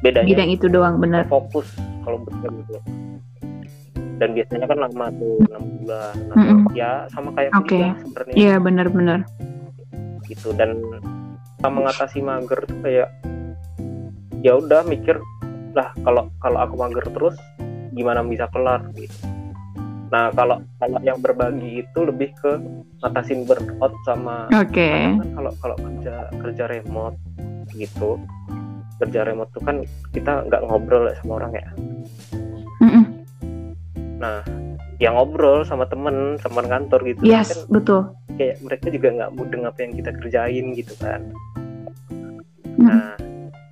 Bedanya 0.00 0.28
bidang 0.32 0.50
itu 0.50 0.66
doang 0.66 0.96
benar. 0.96 1.28
fokus 1.28 1.68
kalau 2.02 2.18
betul 2.24 2.50
gitu 2.64 2.80
dan 4.22 4.38
biasanya 4.38 4.66
kan 4.70 4.78
lama 4.78 5.06
tuh 5.18 5.34
enam 5.50 5.64
bulan 5.82 6.14
mm 6.30 6.44
-hmm. 6.46 6.58
ya 6.78 7.10
sama 7.10 7.34
kayak 7.34 7.50
okay. 7.58 7.90
sebenarnya. 8.06 8.34
Iya 8.38 8.54
benar-benar. 8.62 9.18
Gitu 10.30 10.54
dan 10.54 10.78
mengatasi 11.68 12.18
mager 12.24 12.64
tuh 12.66 12.78
kayak 12.82 13.08
ya 14.42 14.58
udah 14.58 14.82
mikir 14.82 15.22
lah 15.72 15.94
kalau 16.02 16.28
kalau 16.42 16.58
aku 16.64 16.74
mager 16.76 17.06
terus 17.12 17.36
gimana 17.92 18.24
bisa 18.24 18.48
kelar? 18.50 18.82
Gitu. 18.96 19.14
Nah 20.12 20.28
kalau 20.34 20.60
kalau 20.76 20.98
yang 21.00 21.18
berbagi 21.22 21.84
itu 21.86 21.98
lebih 22.04 22.34
ke 22.36 22.60
ngatasin 23.00 23.48
burnout 23.48 23.94
sama 24.04 24.46
okay. 24.52 25.16
kan 25.16 25.30
kalau 25.34 25.52
kalau 25.62 25.76
kerja 25.80 26.14
kerja 26.42 26.64
remote 26.68 27.16
gitu. 27.72 28.20
Kerja 29.00 29.26
remote 29.26 29.50
tuh 29.50 29.62
kan 29.66 29.82
kita 30.14 30.46
nggak 30.46 30.62
ngobrol 30.68 31.10
ya 31.10 31.16
sama 31.24 31.32
orang 31.42 31.52
ya. 31.56 31.68
Mm 32.82 32.90
-mm. 32.90 33.04
nah 34.22 34.38
yang 35.02 35.18
ngobrol 35.18 35.66
sama 35.66 35.86
temen 35.90 36.38
sama 36.38 36.62
kantor 36.62 37.00
gitu. 37.10 37.26
Yes 37.26 37.50
kan 37.50 37.58
betul. 37.70 38.00
kayak 38.38 38.62
mereka 38.62 38.86
juga 38.90 39.08
nggak 39.18 39.30
mudeng 39.34 39.62
apa 39.66 39.78
yang 39.82 39.92
kita 39.98 40.10
kerjain 40.18 40.66
gitu 40.78 40.94
kan 41.02 41.20
mm. 42.78 42.84
nah 42.84 43.14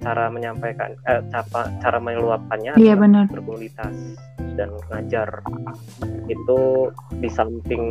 cara 0.01 0.33
menyampaikan 0.33 0.97
eh, 1.05 1.21
cara 1.29 1.69
cara 1.85 1.99
meluapkannya 2.01 2.73
iya, 2.81 2.97
benar. 2.97 3.29
berkomunitas 3.29 4.17
dan 4.57 4.73
ngajar 4.89 5.45
itu 6.27 6.89
di 7.21 7.29
samping 7.29 7.85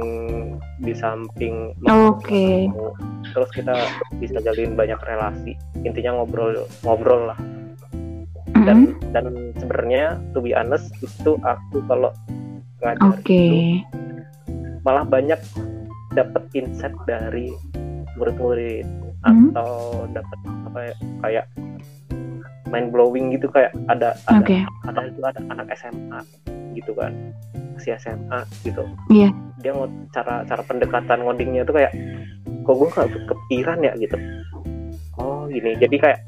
di 0.82 0.94
samping 0.98 1.78
oke 1.86 2.26
okay. 2.26 2.66
terus 3.32 3.50
kita 3.54 3.78
bisa 4.18 4.42
jalin 4.42 4.74
banyak 4.74 4.98
relasi 5.06 5.54
intinya 5.86 6.18
ngobrol 6.20 6.66
ngobrol 6.82 7.30
lah 7.30 7.40
dan 8.66 8.92
mm-hmm. 8.92 9.14
dan 9.14 9.26
sebenarnya 9.62 10.06
to 10.34 10.42
be 10.42 10.52
honest 10.52 10.90
itu 11.00 11.38
aku 11.46 11.80
kalau 11.86 12.12
ngajar 12.82 13.18
okay. 13.18 13.86
itu 13.86 13.86
malah 14.82 15.06
banyak 15.06 15.40
dapat 16.18 16.44
insight 16.58 16.96
dari 17.06 17.54
murid-murid 18.18 18.88
mm-hmm. 19.24 19.54
atau 19.54 20.06
dapat 20.12 20.40
apa 20.70 20.80
ya 20.94 20.96
kayak 21.26 21.46
mind 22.70 22.94
blowing 22.94 23.34
gitu 23.34 23.50
kayak 23.50 23.74
ada 23.90 24.14
ada 24.30 24.46
okay. 24.46 24.62
ada 24.86 25.10
itu 25.10 25.22
ada 25.26 25.42
anak 25.50 25.74
SMA 25.74 26.22
gitu 26.78 26.94
kan 26.94 27.12
si 27.80 27.90
SMA 27.96 28.44
gitu. 28.62 28.84
Yeah. 29.10 29.32
dia 29.60 29.72
mau 29.76 29.88
cara 30.12 30.44
cara 30.48 30.62
pendekatan 30.64 31.24
ngodingnya 31.24 31.64
tuh 31.68 31.80
kayak 31.80 31.92
kok 32.68 32.76
gue 32.76 32.90
gak 32.92 33.10
kepikiran 33.28 33.80
ya? 33.82 33.94
Gitu. 33.96 34.18
Oh 35.18 35.48
gini. 35.48 35.80
Jadi 35.80 35.96
kayak 35.98 36.20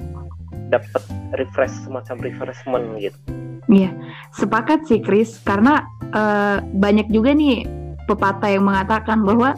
dapat 0.71 1.03
refresh 1.35 1.75
semacam 1.85 2.15
refreshment 2.23 2.85
gitu. 2.97 3.19
Iya. 3.67 3.91
Sepakat 4.35 4.87
sih 4.87 5.03
Chris. 5.03 5.37
Karena 5.43 5.83
uh, 6.15 6.63
banyak 6.63 7.11
juga 7.11 7.35
nih 7.35 7.67
pepatah 8.07 8.51
yang 8.51 8.65
mengatakan 8.67 9.21
bahwa 9.23 9.55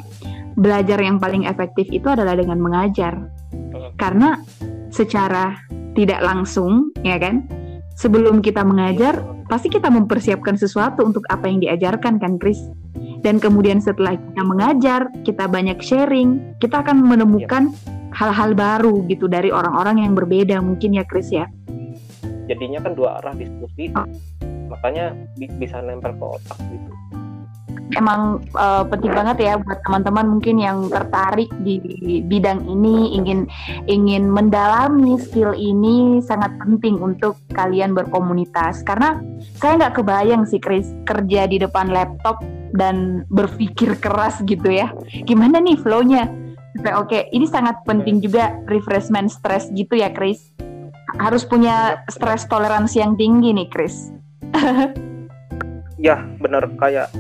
belajar 0.54 1.02
yang 1.02 1.18
paling 1.18 1.50
efektif 1.50 1.90
itu 1.90 2.10
adalah 2.10 2.38
dengan 2.38 2.62
mengajar. 2.62 3.18
Karena 3.98 4.42
secara 4.94 5.58
tidak 5.98 6.22
langsung, 6.22 6.94
ya 7.02 7.18
kan? 7.18 7.50
Sebelum 7.98 8.46
kita 8.46 8.62
mengajar, 8.62 9.26
pasti 9.50 9.70
kita 9.74 9.90
mempersiapkan 9.90 10.54
sesuatu 10.54 11.02
untuk 11.02 11.26
apa 11.34 11.50
yang 11.50 11.62
diajarkan 11.62 12.22
kan, 12.22 12.38
Chris? 12.38 12.62
Dan 13.26 13.42
kemudian 13.42 13.82
setelah 13.82 14.14
kita 14.14 14.44
mengajar, 14.46 15.02
kita 15.26 15.50
banyak 15.50 15.82
sharing, 15.82 16.58
kita 16.62 16.86
akan 16.86 17.02
menemukan 17.02 17.74
hal-hal 18.14 18.54
baru 18.54 19.02
gitu 19.10 19.26
dari 19.26 19.50
orang-orang 19.50 20.06
yang 20.06 20.14
berbeda 20.14 20.62
mungkin 20.62 20.94
ya, 20.94 21.04
Chris 21.10 21.34
ya. 21.34 21.50
Jadinya 22.46 22.86
kan 22.86 22.94
dua 22.94 23.18
arah 23.24 23.34
diskusi, 23.34 23.90
oh. 23.98 24.06
makanya 24.70 25.18
bisa 25.58 25.82
nempel 25.82 26.14
ke 26.14 26.26
otak 26.26 26.60
gitu 26.70 26.94
emang 27.94 28.42
uh, 28.56 28.88
penting 28.88 29.12
banget 29.12 29.38
ya 29.44 29.54
buat 29.60 29.84
teman-teman 29.86 30.26
mungkin 30.38 30.56
yang 30.58 30.88
tertarik 30.88 31.52
di 31.62 31.78
bidang 32.26 32.66
ini 32.66 33.20
ingin 33.20 33.46
ingin 33.86 34.32
mendalami 34.32 35.20
skill 35.20 35.52
ini 35.54 36.24
sangat 36.24 36.56
penting 36.58 36.98
untuk 37.04 37.38
kalian 37.54 37.92
berkomunitas. 37.92 38.82
Karena 38.88 39.20
saya 39.60 39.78
nggak 39.84 40.00
kebayang 40.00 40.44
sih 40.48 40.64
Chris 40.64 40.90
kerja 41.04 41.46
di 41.46 41.60
depan 41.62 41.92
laptop 41.92 42.42
dan 42.74 43.28
berpikir 43.30 44.00
keras 44.02 44.42
gitu 44.48 44.72
ya. 44.72 44.90
Gimana 45.28 45.62
nih 45.62 45.78
flownya? 45.78 46.32
Oke 46.74 46.90
okay, 47.06 47.22
ini 47.30 47.46
sangat 47.46 47.86
penting 47.86 48.18
juga 48.18 48.58
refreshment 48.66 49.30
stress 49.30 49.70
gitu 49.78 49.94
ya 50.00 50.10
Chris. 50.10 50.50
Harus 51.22 51.46
punya 51.46 52.02
stress 52.10 52.50
toleransi 52.50 52.98
yang 52.98 53.14
tinggi 53.14 53.54
nih 53.54 53.70
Chris. 53.70 54.10
Ya 56.04 56.20
benar. 56.44 56.68
Kayak 56.84 57.16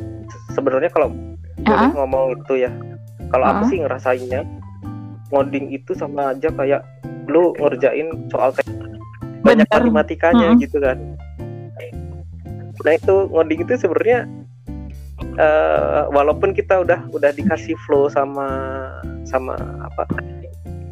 sebenarnya 0.53 0.89
kalau 0.93 1.11
uh 1.65 1.69
-huh. 1.69 1.89
ngomong 1.97 2.39
itu 2.39 2.65
ya 2.69 2.71
kalau 3.33 3.45
uh 3.45 3.49
-huh. 3.51 3.59
aku 3.61 3.63
sih 3.73 3.79
ngerasainnya 3.81 4.41
ngoding 5.33 5.73
itu 5.73 5.91
sama 5.97 6.37
aja 6.37 6.49
kayak 6.53 6.81
lu 7.25 7.51
ngerjain 7.57 8.13
soal 8.29 8.53
kayak 8.53 8.69
banyak 9.43 9.67
matematikanya 9.67 10.47
uh 10.47 10.53
-huh. 10.55 10.61
gitu 10.61 10.77
kan 10.79 10.97
nah 12.83 12.93
itu 12.93 13.15
ngoding 13.31 13.60
itu 13.63 13.73
sebenarnya 13.79 14.27
uh, 15.39 16.10
walaupun 16.12 16.51
kita 16.51 16.83
udah 16.83 17.06
udah 17.15 17.31
dikasih 17.31 17.77
flow 17.85 18.12
sama 18.12 18.49
sama 19.23 19.56
apa 19.87 20.04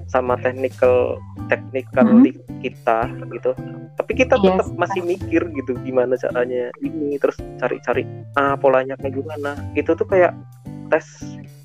sama 0.07 0.36
technical 0.39 1.20
technical 1.52 2.08
hmm. 2.08 2.32
kita 2.64 3.12
gitu 3.28 3.52
tapi 3.99 4.12
kita 4.16 4.39
yes. 4.39 4.56
tetap 4.56 4.68
masih 4.80 5.02
mikir 5.04 5.41
gitu 5.52 5.76
gimana 5.84 6.16
caranya 6.16 6.72
ini 6.80 7.20
terus 7.20 7.36
cari-cari 7.60 8.08
ah 8.39 8.56
polanya 8.56 8.95
kayak 8.95 9.20
gimana 9.20 9.60
itu 9.76 9.91
tuh 9.91 10.08
kayak 10.08 10.32
tes 10.88 11.04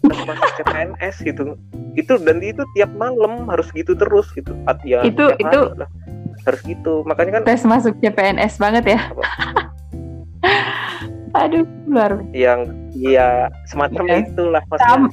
tes 0.02 0.18
masuk 0.26 0.50
CPNS 0.58 1.16
gitu 1.22 1.54
itu 1.94 2.12
dan 2.26 2.42
itu 2.42 2.66
tiap 2.74 2.90
malam 2.98 3.46
harus 3.46 3.70
gitu 3.70 3.94
terus 3.94 4.26
gitu 4.34 4.50
ya 4.82 5.06
itu 5.06 5.30
itu 5.38 5.60
lah. 5.78 5.88
harus 6.42 6.60
gitu 6.66 7.06
makanya 7.06 7.38
kan 7.38 7.42
tes 7.46 7.62
masuk 7.62 7.94
CPNS 8.02 8.58
banget 8.58 8.98
ya 8.98 9.00
Aduh, 11.36 11.68
luar. 11.84 12.24
Yang 12.32 12.72
ya 12.96 13.52
semacam 13.68 14.04
yes. 14.08 14.32
itulah 14.32 14.62
maksudnya 14.72 15.12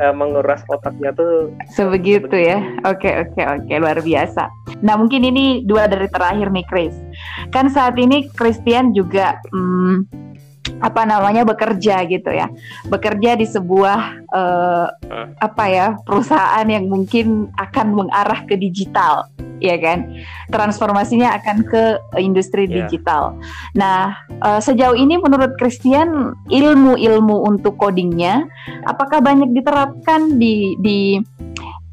uh, 0.00 0.14
menguras 0.14 0.62
otaknya 0.70 1.14
tuh 1.14 1.52
sebegitu, 1.74 2.30
sebegitu 2.30 2.36
ya. 2.40 2.58
Oke, 2.88 3.10
oke, 3.10 3.40
oke, 3.40 3.72
luar 3.78 3.98
biasa. 4.00 4.48
Nah, 4.82 4.94
mungkin 4.98 5.22
ini 5.22 5.62
dua 5.66 5.86
dari 5.86 6.10
terakhir 6.10 6.50
nih, 6.50 6.66
Chris. 6.66 6.94
Kan 7.54 7.70
saat 7.70 7.98
ini 7.98 8.26
Christian 8.34 8.94
juga 8.96 9.38
hmm, 9.54 10.06
apa 10.80 11.04
namanya 11.04 11.44
bekerja 11.44 12.04
gitu 12.08 12.30
ya. 12.32 12.48
Bekerja 12.88 13.36
di 13.36 13.46
sebuah 13.48 14.28
uh, 14.32 14.86
apa 15.40 15.64
ya 15.68 15.86
perusahaan 16.02 16.66
yang 16.66 16.88
mungkin 16.88 17.52
akan 17.56 17.86
mengarah 17.94 18.44
ke 18.48 18.56
digital 18.56 19.28
ya 19.60 19.76
kan? 19.80 20.08
Transformasinya 20.50 21.36
akan 21.40 21.56
ke 21.68 21.82
industri 22.20 22.68
yeah. 22.68 22.84
digital. 22.84 23.36
Nah 23.76 24.16
uh, 24.40 24.60
sejauh 24.60 24.96
ini 24.96 25.20
menurut 25.20 25.56
Christian 25.60 26.32
ilmu-ilmu 26.48 27.44
untuk 27.44 27.76
codingnya 27.76 28.44
apakah 28.88 29.20
banyak 29.20 29.52
diterapkan 29.52 30.40
di 30.40 30.76
di 30.80 31.20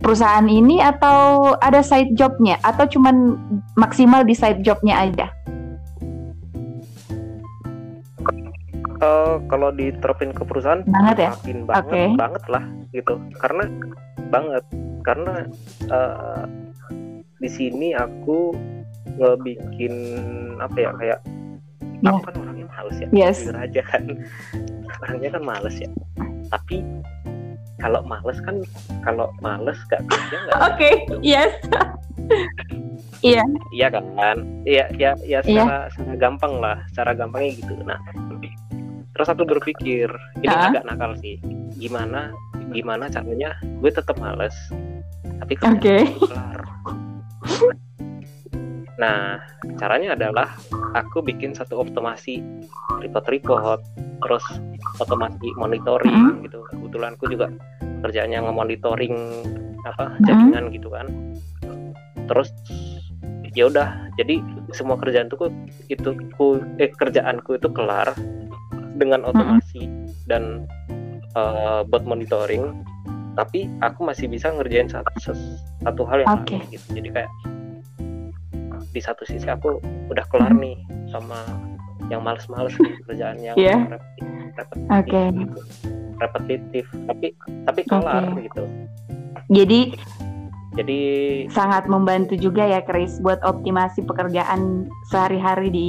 perusahaan 0.01 0.49
ini 0.49 0.81
atau 0.81 1.53
ada 1.61 1.85
side 1.85 2.17
jobnya? 2.17 2.57
Atau 2.65 2.89
cuman 2.97 3.37
maksimal 3.77 4.25
di 4.25 4.33
side 4.33 4.65
jobnya 4.65 5.05
aja 5.05 5.29
uh, 9.01 9.41
kalau 9.49 9.69
diterapin 9.73 10.31
ke 10.31 10.45
perusahaan 10.45 10.85
banget 10.87 11.17
ya 11.27 11.31
makin 11.35 11.59
banget 11.65 11.85
okay. 11.89 12.07
banget 12.15 12.43
lah 12.47 12.63
gitu 12.93 13.13
karena 13.41 13.63
banget 14.31 14.63
karena 15.01 15.35
uh, 15.89 16.45
di 17.41 17.49
sini 17.49 17.97
aku 17.97 18.53
ngebikin 19.17 19.93
apa 20.61 20.77
ya 20.77 20.91
kayak 20.95 21.19
yeah. 22.05 22.13
aku 22.13 22.19
kan 22.29 22.35
orangnya 22.37 22.67
males 22.69 22.97
ya 23.01 23.07
yes. 23.11 23.37
jujur 23.43 23.57
aja 23.57 23.81
kan 23.89 24.03
orangnya 25.01 25.29
kan 25.33 25.43
males 25.43 25.75
ya 25.81 25.89
tapi 26.53 26.85
kalau 27.81 28.05
males 28.05 28.37
kan 28.45 28.61
kalau 29.01 29.33
males 29.41 29.77
gak 29.89 30.05
kerja 30.05 30.37
nggak 30.47 30.57
oke 30.61 30.77
okay. 30.77 30.93
yes 31.25 31.51
Iya. 33.21 33.45
Iya 33.69 33.87
kan? 33.93 34.37
Iya, 34.65 34.85
iya, 34.97 35.11
iya 35.21 35.39
secara, 35.45 35.85
yeah. 35.85 35.93
secara 35.93 36.15
gampang 36.17 36.53
lah, 36.57 36.77
secara 36.89 37.11
gampangnya 37.13 37.51
gitu. 37.61 37.73
Nah, 37.85 38.01
terus 39.15 39.27
aku 39.27 39.43
berpikir 39.43 40.07
ini 40.41 40.47
uh. 40.47 40.71
agak 40.71 40.83
nakal 40.87 41.11
sih 41.19 41.37
gimana 41.75 42.31
gimana 42.71 43.11
caranya 43.11 43.57
gue 43.61 43.91
tetap 43.91 44.15
males 44.19 44.55
tapi 45.43 45.53
okay. 45.59 46.07
kelar 46.15 46.59
nah 49.01 49.41
caranya 49.81 50.13
adalah 50.13 50.53
aku 50.93 51.25
bikin 51.25 51.57
satu 51.57 51.81
otomasi 51.81 52.39
report 53.01 53.25
report 53.33 53.81
terus 54.21 54.45
otomasi 55.01 55.49
monitoring 55.57 56.13
mm 56.13 56.29
-hmm. 56.37 56.45
gitu 56.45 56.59
kebetulan 56.69 57.11
aku 57.17 57.25
juga 57.33 57.47
kerjanya 58.05 58.45
ngemonitoring 58.45 59.15
apa 59.89 60.13
jaringan 60.21 60.53
mm 60.53 60.69
-hmm. 60.69 60.75
gitu 60.77 60.89
kan 60.93 61.07
terus 62.29 62.53
ya 63.51 63.67
udah 63.67 64.07
jadi 64.15 64.39
semua 64.71 64.95
kerjaan 64.95 65.27
tuh 65.27 65.51
itu 65.91 66.15
ku 66.39 66.61
eh 66.79 66.87
kerjaanku 66.87 67.59
itu 67.59 67.67
kelar 67.73 68.15
dengan 69.01 69.25
otomasi 69.25 69.81
mm 69.81 69.89
-hmm. 69.89 70.13
dan 70.29 70.43
uh, 71.33 71.81
bot 71.89 72.05
monitoring 72.05 72.85
tapi 73.33 73.65
aku 73.81 74.05
masih 74.05 74.27
bisa 74.27 74.51
ngerjain 74.51 74.91
satu 74.91 75.33
satu 75.81 76.01
hal 76.05 76.27
yang 76.27 76.43
okay. 76.43 76.61
gitu 76.69 76.85
jadi 76.93 77.09
kayak 77.09 77.31
di 78.91 78.99
satu 79.01 79.23
sisi 79.23 79.47
aku 79.47 79.79
udah 80.11 80.25
kelar 80.27 80.51
nih 80.51 80.75
sama 81.09 81.39
yang 82.11 82.27
males-males 82.27 82.75
kerjaan 83.07 83.39
yang 83.39 83.55
yeah. 83.55 83.87
repetitif, 83.87 84.91
okay. 84.91 85.25
gitu. 85.31 85.59
repetitif 86.19 86.85
tapi 87.07 87.27
tapi 87.63 87.81
kelar 87.87 88.35
okay. 88.35 88.51
gitu 88.51 88.63
jadi 89.47 89.79
jadi 90.71 91.01
sangat 91.51 91.91
membantu 91.91 92.39
juga 92.39 92.63
ya 92.63 92.79
Chris 92.79 93.19
buat 93.19 93.43
optimasi 93.43 94.07
pekerjaan 94.07 94.87
sehari-hari 95.11 95.67
di 95.67 95.87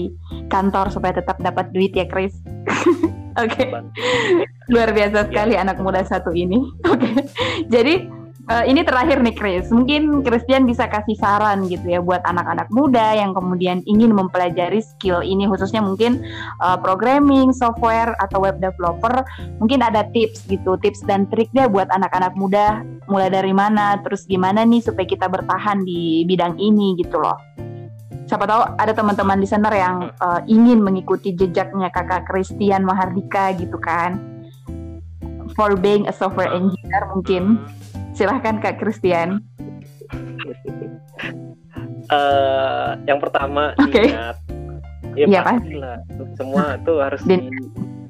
kantor 0.50 0.90
supaya 0.90 1.22
tetap 1.22 1.38
dapat 1.38 1.70
duit 1.70 1.94
ya 1.94 2.02
Chris. 2.10 2.34
Oke. 3.42 3.64
okay. 3.64 3.68
Luar 4.68 4.92
biasa 4.92 5.28
sekali 5.28 5.56
ya. 5.56 5.64
anak 5.64 5.80
muda 5.80 6.04
satu 6.04 6.32
ini. 6.36 6.60
Oke. 6.92 7.00
Okay. 7.00 7.14
Jadi 7.72 7.94
uh, 8.50 8.64
ini 8.66 8.84
terakhir 8.84 9.22
nih 9.22 9.34
Chris. 9.36 9.72
Mungkin 9.72 10.20
Christian 10.20 10.68
bisa 10.68 10.88
kasih 10.88 11.16
saran 11.16 11.68
gitu 11.70 11.84
ya 11.86 12.00
buat 12.02 12.20
anak-anak 12.26 12.68
muda 12.74 13.16
yang 13.16 13.32
kemudian 13.36 13.80
ingin 13.88 14.12
mempelajari 14.12 14.82
skill 14.82 15.24
ini 15.24 15.46
khususnya 15.46 15.80
mungkin 15.84 16.24
uh, 16.60 16.76
programming, 16.78 17.54
software 17.54 18.12
atau 18.20 18.42
web 18.42 18.58
developer. 18.58 19.24
Mungkin 19.62 19.80
ada 19.80 20.06
tips 20.10 20.44
gitu, 20.48 20.76
tips 20.80 21.04
dan 21.06 21.28
triknya 21.30 21.68
buat 21.70 21.88
anak-anak 21.92 22.34
muda 22.36 22.82
mulai 23.10 23.28
dari 23.28 23.52
mana, 23.52 23.98
terus 24.04 24.24
gimana 24.28 24.62
nih 24.64 24.84
supaya 24.84 25.06
kita 25.08 25.26
bertahan 25.26 25.82
di 25.82 26.24
bidang 26.28 26.56
ini 26.60 26.96
gitu 27.00 27.18
loh. 27.18 27.36
Siapa 28.32 28.48
tahu 28.48 28.64
ada 28.80 28.96
teman-teman 28.96 29.36
di 29.36 29.44
sana 29.44 29.68
yang 29.76 30.08
uh, 30.16 30.40
ingin 30.48 30.80
mengikuti 30.80 31.36
jejaknya 31.36 31.92
kakak 31.92 32.24
Christian 32.24 32.80
Mahardika 32.80 33.52
gitu 33.60 33.76
kan. 33.76 34.16
For 35.52 35.76
being 35.76 36.08
a 36.08 36.16
software 36.16 36.48
engineer 36.48 37.12
mungkin 37.12 37.60
Silahkan 38.16 38.56
Kak 38.56 38.80
Christian. 38.80 39.44
uh, 42.08 42.96
yang 43.12 43.20
pertama 43.20 43.76
okay. 43.76 44.16
niat. 44.16 44.36
Ya, 45.12 45.28
ya 45.28 45.40
pasti 45.44 45.76
lah. 45.76 46.00
Semua 46.32 46.80
tuh 46.88 47.04
harus 47.04 47.20
di, 47.28 47.36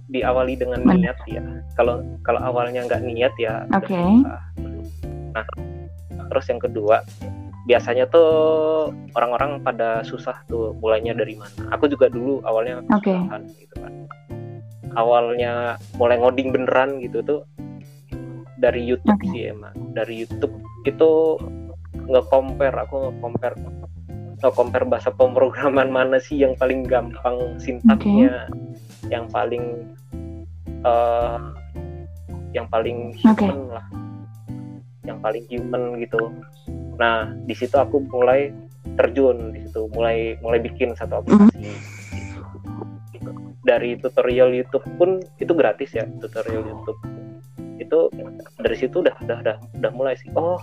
diawali 0.06 0.54
dengan 0.54 0.86
Men 0.86 1.02
niat 1.02 1.18
ya. 1.26 1.42
Kalau 1.74 1.98
kalau 2.22 2.38
awalnya 2.46 2.86
nggak 2.86 3.02
niat 3.10 3.34
ya. 3.42 3.66
Oke. 3.74 3.90
Okay. 3.90 4.10
Nah, 5.34 5.46
terus 6.30 6.46
yang 6.46 6.62
kedua 6.62 7.02
biasanya 7.66 8.10
tuh 8.10 8.90
orang-orang 9.14 9.62
pada 9.62 10.02
susah 10.02 10.34
tuh 10.50 10.74
mulainya 10.82 11.14
dari 11.14 11.38
mana. 11.38 11.70
Aku 11.74 11.86
juga 11.86 12.10
dulu 12.10 12.42
awalnya 12.42 12.82
okay. 12.90 13.16
gitu 13.58 13.74
kan. 13.78 13.92
Awalnya 14.92 15.80
mulai 15.96 16.20
ngoding 16.20 16.52
beneran 16.52 17.00
gitu 17.00 17.22
tuh 17.24 17.40
dari 18.62 18.86
YouTube 18.86 19.18
okay. 19.18 19.30
sih 19.34 19.42
emang 19.50 19.74
dari 19.90 20.22
YouTube 20.22 20.54
itu 20.86 21.34
nge-compare 22.06 22.78
aku 22.86 23.10
nge-compare 23.10 23.58
nge-compare 24.38 24.86
bahasa 24.86 25.10
pemrograman 25.10 25.90
mana 25.98 26.22
sih 26.22 26.38
yang 26.38 26.54
paling 26.54 26.86
gampang 26.86 27.58
sintaknya 27.58 28.46
okay. 28.46 29.10
yang 29.10 29.26
paling 29.26 29.90
uh, 30.86 31.50
yang 32.54 32.70
paling 32.70 33.10
human 33.18 33.34
okay. 33.34 33.50
lah 33.50 33.86
yang 35.02 35.18
paling 35.18 35.42
human 35.50 35.98
gitu 35.98 36.30
nah 36.96 37.30
di 37.48 37.54
situ 37.56 37.76
aku 37.78 38.04
mulai 38.08 38.52
terjun 38.98 39.54
di 39.54 39.64
situ 39.64 39.88
mulai 39.94 40.36
mulai 40.42 40.58
bikin 40.60 40.92
satu 40.98 41.22
aplikasi 41.22 41.58
mm 41.58 41.72
-hmm. 41.72 43.34
dari 43.62 43.94
tutorial 43.96 44.50
YouTube 44.50 44.84
pun 44.98 45.22
itu 45.38 45.52
gratis 45.54 45.94
ya 45.94 46.04
tutorial 46.18 46.66
YouTube 46.66 46.98
itu 47.82 47.98
dari 48.62 48.76
situ 48.78 49.02
udah 49.02 49.14
udah 49.26 49.38
udah, 49.42 49.56
udah 49.78 49.90
mulai 49.94 50.14
sih 50.14 50.30
oh 50.38 50.58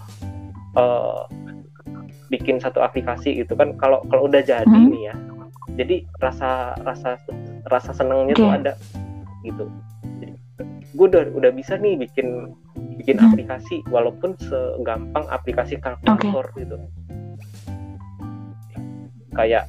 uh, 0.80 1.23
bikin 2.30 2.61
satu 2.61 2.80
aplikasi 2.86 3.41
gitu 3.41 3.57
kan 3.57 3.73
kalau 3.75 4.05
kalau 4.07 4.30
udah 4.30 4.39
jadi 4.45 4.69
hmm. 4.69 4.89
nih 4.93 5.01
ya 5.09 5.15
jadi 5.75 5.95
rasa 6.21 6.77
rasa 6.86 7.17
rasa 7.67 7.91
senangnya 7.91 8.38
okay. 8.38 8.43
tuh 8.43 8.51
ada 8.53 8.73
gitu 9.41 9.65
gue 10.68 11.05
udah 11.05 11.32
udah 11.38 11.51
bisa 11.53 11.80
nih 11.80 11.95
bikin 11.95 12.51
bikin 12.99 13.16
hmm. 13.22 13.32
aplikasi 13.32 13.80
walaupun 13.88 14.36
segampang 14.41 15.26
aplikasi 15.32 15.80
kalkulator 15.80 16.45
okay. 16.51 16.66
gitu 16.66 16.78
kayak 19.38 19.66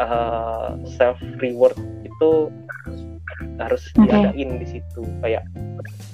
uh, 0.00 0.78
self 0.86 1.18
reward 1.42 1.76
itu 2.06 2.48
harus 3.60 3.82
okay. 3.98 4.08
diadain 4.08 4.50
di 4.56 4.66
situ 4.78 5.02
kayak 5.20 5.44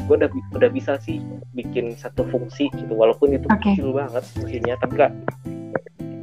gue 0.09 0.16
udah 0.16 0.31
udah 0.57 0.71
bisa 0.73 0.97
sih 1.05 1.21
bikin 1.53 1.93
satu 1.95 2.25
fungsi 2.33 2.73
gitu 2.75 2.93
walaupun 2.97 3.37
itu 3.37 3.47
okay. 3.53 3.77
kecil 3.77 3.93
banget 3.93 4.25
fungsinya 4.35 4.75
tapi 4.81 4.93
gak 4.97 5.12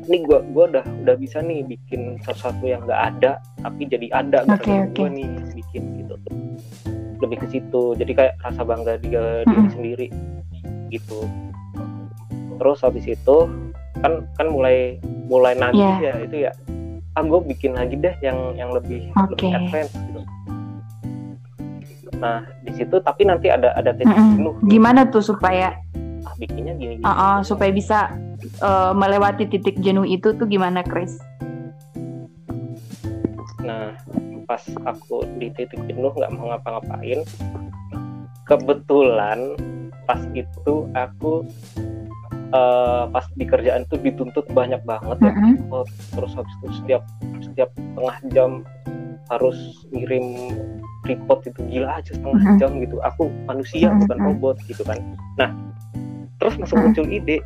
ini 0.06 0.22
gue 0.22 0.40
gue 0.54 0.66
udah 0.70 0.86
udah 1.06 1.16
bisa 1.18 1.42
nih 1.42 1.66
bikin 1.66 2.22
sesuatu 2.22 2.62
yang 2.66 2.86
nggak 2.86 3.02
ada 3.18 3.42
tapi 3.62 3.90
jadi 3.90 4.08
ada 4.14 4.46
okay, 4.50 4.86
okay. 4.86 4.94
gue 4.94 5.10
nih 5.22 5.30
bikin 5.58 5.84
gitu 6.02 6.16
lebih 7.22 7.38
ke 7.44 7.48
situ 7.52 7.96
jadi 7.96 8.12
kayak 8.12 8.34
rasa 8.44 8.62
bangga 8.64 9.00
di 9.00 9.10
diri 9.14 9.46
hmm. 9.46 9.72
sendiri 9.72 10.08
gitu 10.92 11.20
terus 12.60 12.80
habis 12.84 13.06
itu 13.08 13.38
kan 14.00 14.28
kan 14.36 14.48
mulai 14.52 15.00
mulai 15.28 15.54
nanti 15.58 15.82
yeah. 15.82 16.00
ya 16.00 16.14
itu 16.24 16.36
ya 16.50 16.52
ah 17.16 17.24
gue 17.24 17.40
bikin 17.48 17.76
lagi 17.80 17.96
deh 17.96 18.16
yang 18.20 18.38
yang 18.60 18.70
lebih 18.76 19.08
okay. 19.16 19.32
lebih 19.32 19.50
advance 19.56 19.92
gitu 19.96 20.22
nah 22.16 22.48
di 22.64 22.72
situ 22.76 22.96
tapi 23.04 23.28
nanti 23.28 23.52
ada 23.52 23.76
ada 23.76 23.92
titik 23.96 24.16
mm 24.16 24.32
jenuh 24.40 24.56
gimana 24.68 25.08
tuh 25.08 25.24
supaya 25.24 25.76
ah, 26.24 26.36
bikinnya 26.40 26.76
gini, 26.80 27.00
gini. 27.00 27.04
Uh 27.04 27.12
-uh, 27.12 27.36
supaya 27.44 27.72
bisa 27.72 28.12
uh, 28.64 28.92
melewati 28.96 29.48
titik 29.48 29.80
jenuh 29.84 30.08
itu 30.08 30.32
tuh 30.36 30.48
gimana 30.48 30.84
Chris 30.84 31.20
nah 33.64 33.96
pas 34.46 34.62
aku 34.86 35.26
di 35.42 35.50
titik 35.54 35.82
jenuh 35.90 36.14
nggak 36.14 36.32
mau 36.38 36.54
ngapa-ngapain 36.54 37.22
kebetulan 38.46 39.58
pas 40.06 40.22
itu 40.38 40.76
aku 40.94 41.50
uh, 42.54 43.10
pas 43.10 43.26
di 43.34 43.46
kerjaan 43.46 43.90
itu 43.90 43.98
dituntut 43.98 44.46
banyak 44.54 44.82
banget 44.86 45.18
ya 45.22 45.34
mm 45.34 45.42
-hmm. 45.58 45.84
terus 46.14 46.32
habis 46.38 46.54
itu 46.62 46.68
setiap 46.82 47.04
setiap 47.42 47.70
tengah 47.98 48.18
jam 48.32 48.52
harus 49.34 49.58
ngirim 49.90 50.54
report 51.10 51.46
itu 51.50 51.62
gila 51.70 51.98
aja 51.98 52.14
setengah 52.14 52.42
mm 52.42 52.46
-hmm. 52.46 52.60
jam 52.62 52.72
gitu 52.78 52.98
aku 53.02 53.34
manusia 53.50 53.90
mm 53.90 53.90
-hmm. 53.90 54.02
bukan 54.06 54.18
robot 54.22 54.56
gitu 54.70 54.84
kan 54.86 54.98
nah 55.42 55.50
terus 56.38 56.54
langsung 56.62 56.86
mm 56.86 56.94
-hmm. 56.94 57.02
muncul 57.02 57.08
ide 57.10 57.38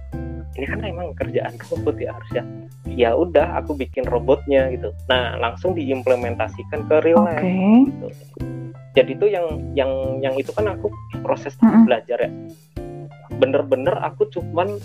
ini 0.57 0.65
kan 0.65 0.79
emang 0.81 1.13
kerjaan 1.13 1.53
robot 1.69 1.95
ya 2.01 2.09
harusnya 2.15 2.43
ya 2.89 3.13
udah 3.13 3.61
aku 3.61 3.77
bikin 3.77 4.05
robotnya 4.09 4.73
gitu 4.73 4.89
nah 5.05 5.37
langsung 5.37 5.77
diimplementasikan 5.77 6.89
ke 6.89 6.95
real 7.05 7.21
life 7.21 7.41
okay. 7.43 7.85
gitu 7.85 8.07
jadi 8.97 9.11
itu 9.13 9.25
yang 9.29 9.45
yang 9.77 9.91
yang 10.19 10.35
itu 10.35 10.49
kan 10.51 10.65
aku 10.65 10.89
proses 11.21 11.53
mm 11.61 11.69
-hmm. 11.69 11.83
belajar 11.85 12.17
ya 12.17 12.31
bener-bener 13.37 13.95
aku 14.01 14.27
cuman 14.33 14.75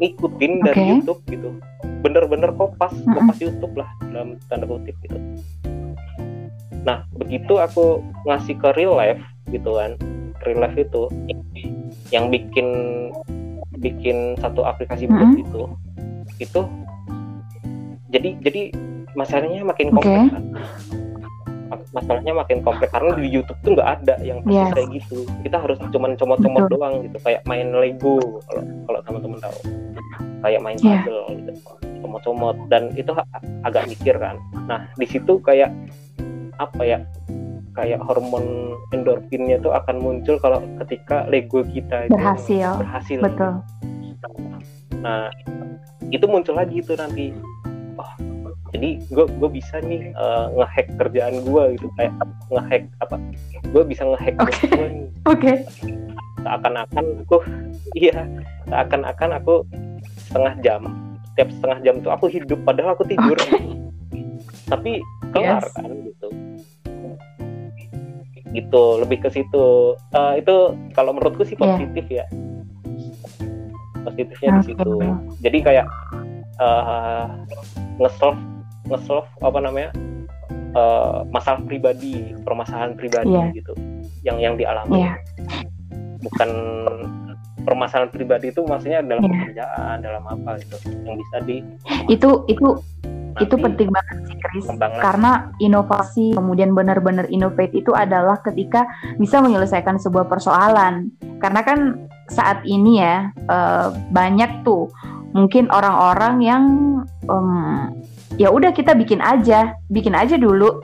ngikutin 0.00 0.52
okay. 0.58 0.66
dari 0.66 0.82
YouTube 0.90 1.20
gitu 1.28 1.48
bener-bener 2.00 2.50
kopas 2.56 2.92
mm 2.92 3.04
-hmm. 3.04 3.14
kopas 3.20 3.38
YouTube 3.38 3.74
lah 3.76 3.88
dalam 4.10 4.40
tanda 4.48 4.64
kutip 4.64 4.96
gitu 5.04 5.18
nah 6.84 7.04
begitu 7.16 7.60
aku 7.60 8.04
ngasih 8.28 8.56
ke 8.60 8.68
real 8.76 8.96
life 8.96 9.20
gitu 9.52 9.76
kan 9.76 9.96
real 10.44 10.60
life 10.60 10.76
itu 10.76 11.08
yang 12.12 12.28
bikin 12.28 12.66
bikin 13.84 14.40
satu 14.40 14.64
aplikasi 14.64 15.04
mm 15.04 15.12
-hmm. 15.12 15.42
itu 15.44 15.62
itu 16.40 16.60
jadi 18.08 18.30
jadi 18.40 18.62
masalahnya 19.12 19.60
makin 19.68 19.92
kompleks 19.92 20.24
okay. 20.24 20.32
kan 20.32 20.44
masalahnya 21.94 22.32
makin 22.34 22.58
kompleks 22.62 22.90
karena 22.90 23.10
di 23.14 23.26
YouTube 23.30 23.58
tuh 23.62 23.70
nggak 23.78 23.90
ada 24.02 24.14
yang 24.22 24.42
persis 24.42 24.66
yes. 24.66 24.74
kayak 24.74 24.88
gitu 24.98 25.18
kita 25.46 25.56
harus 25.62 25.78
cuman 25.94 26.12
comot-comot 26.18 26.66
doang 26.70 26.94
gitu 27.06 27.18
kayak 27.22 27.40
main 27.46 27.70
Lego 27.70 28.42
kalau 28.50 28.62
kalau 28.86 29.00
teman-teman 29.06 29.38
tahu 29.38 29.58
kayak 30.42 30.60
main 30.60 30.78
yeah. 30.82 31.02
puzzle 31.02 31.26
gitu 31.38 31.52
comot-comot 32.02 32.56
dan 32.68 32.90
itu 32.98 33.10
agak 33.62 33.84
mikir 33.86 34.14
kan 34.18 34.36
nah 34.66 34.90
di 34.98 35.06
situ 35.06 35.38
kayak 35.42 35.70
apa 36.58 36.82
ya 36.82 36.98
kayak 37.74 38.00
hormon 38.06 38.78
endorfinnya 38.94 39.58
tuh 39.58 39.74
akan 39.74 39.98
muncul 39.98 40.38
kalau 40.38 40.62
ketika 40.86 41.26
Lego 41.26 41.66
kita 41.66 42.06
itu 42.06 42.14
berhasil. 42.14 42.70
berhasil. 42.78 43.18
Betul. 43.20 43.52
Nah 45.02 45.28
itu 46.08 46.24
muncul 46.30 46.54
lagi 46.54 46.78
tuh 46.80 46.94
nanti. 46.94 47.34
Oh 47.98 48.12
jadi 48.74 48.98
gue 49.06 49.26
gue 49.38 49.50
bisa 49.50 49.78
nih 49.82 50.10
uh, 50.14 50.50
ngehack 50.54 50.86
kerjaan 50.98 51.34
gue 51.42 51.64
gitu. 51.78 51.86
Kayak 51.98 52.14
ngehack 52.50 52.84
apa? 53.02 53.16
Gue 53.74 53.82
bisa 53.82 54.02
ngehack 54.06 54.34
okay. 54.38 54.70
gue 54.70 54.88
nih. 54.88 55.06
Oke. 55.26 55.38
Okay. 55.42 55.56
seakan-akan 56.44 57.24
aku 57.24 57.36
iya 58.04 58.28
seakan-akan 58.70 59.30
aku 59.42 59.54
setengah 60.30 60.54
jam. 60.62 60.82
Setiap 61.34 61.48
setengah 61.58 61.78
jam 61.82 61.94
tuh 61.98 62.12
aku 62.14 62.26
hidup 62.30 62.58
padahal 62.62 62.94
aku 62.94 63.04
tidur. 63.06 63.34
Okay. 63.34 63.62
tapi 64.64 64.96
kelar 65.36 65.60
yes. 65.60 65.76
kan 65.76 65.92
gitu 65.92 66.28
gitu 68.54 69.02
lebih 69.02 69.26
ke 69.26 69.28
situ 69.34 69.98
uh, 70.14 70.34
itu 70.38 70.78
kalau 70.94 71.10
menurutku 71.10 71.42
sih 71.42 71.58
iya. 71.58 71.74
positif 71.74 72.04
yeah. 72.06 72.26
ya 72.30 72.44
positifnya 74.06 74.48
okay. 74.54 74.58
di 74.58 74.64
situ 74.70 74.90
jadi 75.42 75.58
kayak 75.60 75.86
uh, 76.62 77.26
nge-solve 77.98 78.38
nge-solve 78.86 79.26
apa 79.42 79.58
namanya 79.58 79.90
uh, 80.78 81.26
masalah 81.34 81.60
pribadi 81.66 82.30
permasalahan 82.46 82.94
pribadi 82.94 83.34
yeah. 83.34 83.50
gitu 83.50 83.74
yang 84.22 84.38
yang 84.38 84.54
dialami 84.54 85.10
yeah. 85.10 85.16
bukan 86.22 86.50
permasalahan 87.64 88.12
pribadi 88.12 88.52
itu 88.52 88.60
maksudnya 88.62 89.00
dalam 89.00 89.24
yeah. 89.24 89.32
pekerjaan 89.32 89.96
dalam 90.04 90.24
apa 90.28 90.50
gitu 90.60 90.76
yang 91.04 91.16
bisa 91.16 91.36
di 91.42 91.56
itu 92.12 92.30
itu 92.46 92.68
itu 93.42 93.54
penting 93.58 93.90
banget 93.90 94.16
sih 94.30 94.36
Chris 94.38 94.64
karena 95.02 95.50
inovasi 95.58 96.38
kemudian 96.38 96.70
benar-benar 96.70 97.26
innovate 97.34 97.74
itu 97.74 97.90
adalah 97.90 98.38
ketika 98.46 98.86
bisa 99.18 99.42
menyelesaikan 99.42 99.98
sebuah 99.98 100.30
persoalan 100.30 101.10
karena 101.42 101.60
kan 101.66 102.06
saat 102.30 102.62
ini 102.62 103.02
ya 103.02 103.34
uh, 103.50 103.90
banyak 104.14 104.62
tuh 104.62 104.86
mungkin 105.34 105.66
orang-orang 105.74 106.34
yang 106.40 106.64
um, 107.26 107.90
ya 108.38 108.48
udah 108.50 108.70
kita 108.70 108.94
bikin 108.94 109.18
aja, 109.22 109.74
bikin 109.90 110.14
aja 110.14 110.38
dulu. 110.38 110.80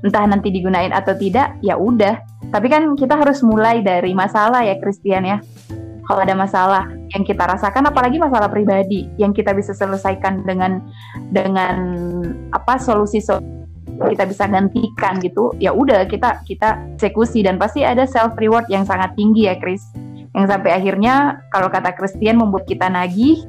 Entah 0.00 0.24
nanti 0.24 0.48
digunain 0.48 0.96
atau 0.96 1.12
tidak, 1.12 1.60
ya 1.60 1.76
udah. 1.76 2.24
Tapi 2.48 2.66
kan 2.72 2.96
kita 2.96 3.20
harus 3.20 3.44
mulai 3.44 3.84
dari 3.84 4.16
masalah 4.16 4.64
ya 4.64 4.80
Christian 4.80 5.28
ya. 5.28 5.38
Kalau 6.10 6.26
ada 6.26 6.34
masalah 6.34 6.90
yang 7.14 7.22
kita 7.22 7.46
rasakan 7.46 7.86
apalagi 7.86 8.18
masalah 8.18 8.50
pribadi 8.50 9.06
yang 9.14 9.30
kita 9.30 9.54
bisa 9.54 9.70
selesaikan 9.70 10.42
dengan 10.42 10.82
dengan 11.30 11.78
apa 12.50 12.82
solusi 12.82 13.22
so 13.22 13.38
kita 14.10 14.26
bisa 14.26 14.50
gantikan 14.50 15.22
gitu 15.22 15.54
ya 15.62 15.70
udah 15.70 16.10
kita 16.10 16.42
kita 16.50 16.82
eksekusi. 16.98 17.46
Dan 17.46 17.62
pasti 17.62 17.86
ada 17.86 18.10
self 18.10 18.34
reward 18.42 18.66
yang 18.66 18.82
sangat 18.82 19.14
tinggi 19.14 19.46
ya 19.46 19.54
Chris. 19.62 19.86
Yang 20.34 20.50
sampai 20.50 20.82
akhirnya 20.82 21.46
kalau 21.54 21.70
kata 21.70 21.94
Christian 21.94 22.42
membuat 22.42 22.66
kita 22.66 22.90
nagih 22.90 23.46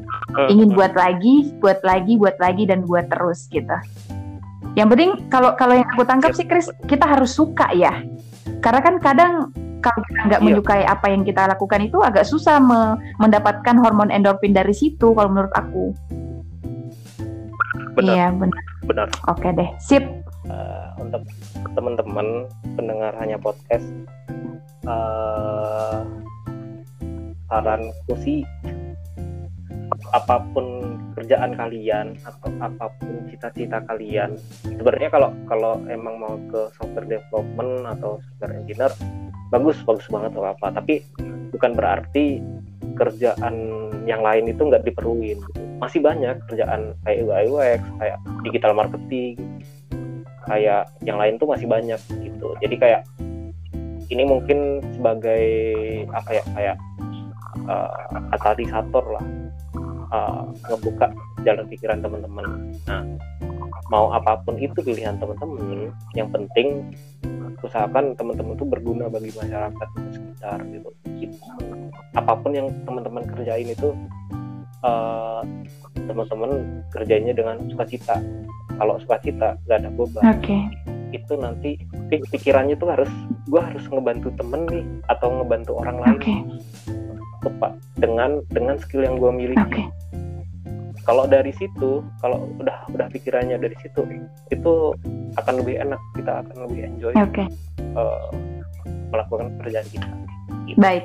ingin 0.54 0.70
buat 0.78 0.94
lagi 0.94 1.50
buat 1.66 1.82
lagi 1.82 2.14
buat 2.22 2.38
lagi 2.38 2.70
dan 2.70 2.86
buat 2.86 3.10
terus 3.10 3.50
gitu. 3.50 3.74
Yang 4.78 4.88
penting 4.94 5.12
kalau 5.34 5.58
kalau 5.58 5.82
yang 5.82 5.90
aku 5.98 6.06
tangkap 6.06 6.38
sih 6.38 6.46
Chris 6.46 6.70
kita 6.86 7.10
harus 7.10 7.34
suka 7.34 7.74
ya. 7.74 8.06
Karena 8.62 8.86
kan 8.86 9.02
kadang 9.02 9.34
kalau 9.82 10.00
kita 10.06 10.22
nggak 10.30 10.42
iya. 10.42 10.48
menyukai 10.48 10.84
apa 10.86 11.06
yang 11.10 11.26
kita 11.26 11.50
lakukan 11.50 11.82
itu 11.82 11.98
agak 12.06 12.24
susah 12.24 12.62
me 12.62 12.96
mendapatkan 13.18 13.76
hormon 13.82 14.14
endorfin 14.14 14.54
dari 14.54 14.72
situ 14.72 15.12
kalau 15.18 15.30
menurut 15.34 15.54
aku. 15.58 15.92
Benar. 17.98 18.14
Iya 18.16 18.28
benar. 18.38 18.64
Benar. 18.88 19.08
Oke 19.28 19.50
deh 19.52 19.70
sip. 19.82 20.06
Uh, 20.50 20.90
untuk 20.98 21.22
teman-teman 21.78 22.50
pendengar 22.74 23.14
hanya 23.22 23.38
podcast 23.38 23.86
uh, 24.90 26.02
saranku 27.46 28.14
sih 28.22 28.42
apa 30.12 30.44
pun 30.56 30.98
kerjaan 31.16 31.54
kalian 31.56 32.16
atau 32.24 32.50
apa 32.64 32.92
pun 33.00 33.28
cita-cita 33.28 33.84
kalian. 33.86 34.40
Sebenarnya 34.64 35.10
kalau 35.12 35.30
kalau 35.48 35.74
emang 35.92 36.16
mau 36.20 36.36
ke 36.50 36.72
software 36.80 37.08
development 37.08 37.88
atau 37.98 38.20
software 38.24 38.56
engineer 38.56 38.92
bagus 39.52 39.78
bagus 39.84 40.08
banget 40.08 40.32
atau 40.32 40.48
apa 40.48 40.68
tapi 40.72 41.04
bukan 41.52 41.76
berarti 41.76 42.40
kerjaan 42.96 43.56
yang 44.08 44.24
lain 44.24 44.50
itu 44.50 44.62
nggak 44.64 44.88
diperluin. 44.88 45.40
Masih 45.82 46.00
banyak 46.00 46.40
kerjaan 46.48 46.96
kayak 47.04 47.20
UI 47.26 47.46
UX 47.50 47.82
kayak 48.00 48.18
digital 48.48 48.74
marketing 48.74 49.36
kayak 50.48 50.90
yang 51.06 51.22
lain 51.22 51.38
tuh 51.38 51.50
masih 51.50 51.68
banyak 51.70 52.00
gitu. 52.24 52.58
Jadi 52.64 52.76
kayak 52.80 53.02
ini 54.12 54.24
mungkin 54.28 54.84
sebagai 54.92 55.46
apa 56.12 56.30
ya 56.36 56.44
kayak 56.52 56.76
uh, 57.68 57.92
katalisator 58.34 59.06
lah 59.18 59.26
uh, 60.12 60.44
ngebuka 60.70 61.10
jalan 61.48 61.66
pikiran 61.72 62.00
teman-teman. 62.04 62.46
Nah, 62.86 63.02
mau 63.90 64.12
apa 64.14 64.40
pun 64.44 64.60
itu 64.60 64.78
pilihan 64.84 65.18
teman-teman, 65.18 65.90
yang 66.14 66.30
penting 66.30 66.94
usahakan 67.62 68.18
teman-teman 68.18 68.58
itu 68.58 68.66
berguna 68.66 69.06
bagi 69.08 69.32
masyarakat 69.38 69.88
di 69.98 70.10
sekitar 70.18 70.60
gitu. 70.74 70.90
Apa 72.18 72.34
pun 72.40 72.52
yang 72.56 72.68
teman-teman 72.84 73.24
kerjain 73.30 73.70
itu 73.70 73.94
uh, 74.82 75.46
teman-teman 76.10 76.84
kerjanya 76.90 77.34
dengan 77.36 77.62
sukacita. 77.70 78.18
Kalau 78.82 78.98
sukacita 78.98 79.62
nggak 79.70 79.78
ada 79.78 79.90
beban. 79.94 80.24
Okay. 80.42 80.62
Itu 81.14 81.38
nanti 81.38 81.78
pikirannya 82.10 82.80
tuh 82.82 82.90
harus 82.90 83.12
gue 83.46 83.62
harus 83.62 83.84
ngebantu 83.92 84.34
temen 84.40 84.66
nih 84.66 84.86
atau 85.12 85.28
ngebantu 85.38 85.72
orang 85.78 85.98
lain. 86.02 86.18
Okay 86.18 86.40
tepat 87.42 87.74
dengan 87.98 88.40
dengan 88.54 88.78
skill 88.78 89.04
yang 89.04 89.18
gue 89.18 89.32
miliki 89.34 89.62
okay. 89.62 89.86
kalau 91.04 91.26
dari 91.26 91.52
situ 91.58 92.06
kalau 92.22 92.48
udah 92.62 92.86
udah 92.94 93.08
pikirannya 93.10 93.58
dari 93.58 93.76
situ 93.82 94.06
itu 94.54 94.74
akan 95.36 95.54
lebih 95.66 95.82
enak 95.82 96.02
kita 96.16 96.46
akan 96.46 96.58
lebih 96.70 96.80
enjoy 96.88 97.14
okay. 97.18 97.48
uh, 97.98 98.30
melakukan 99.12 99.52
pekerjaan 99.60 99.88
kita 99.90 100.08
gitu. 100.70 100.78
baik 100.78 101.04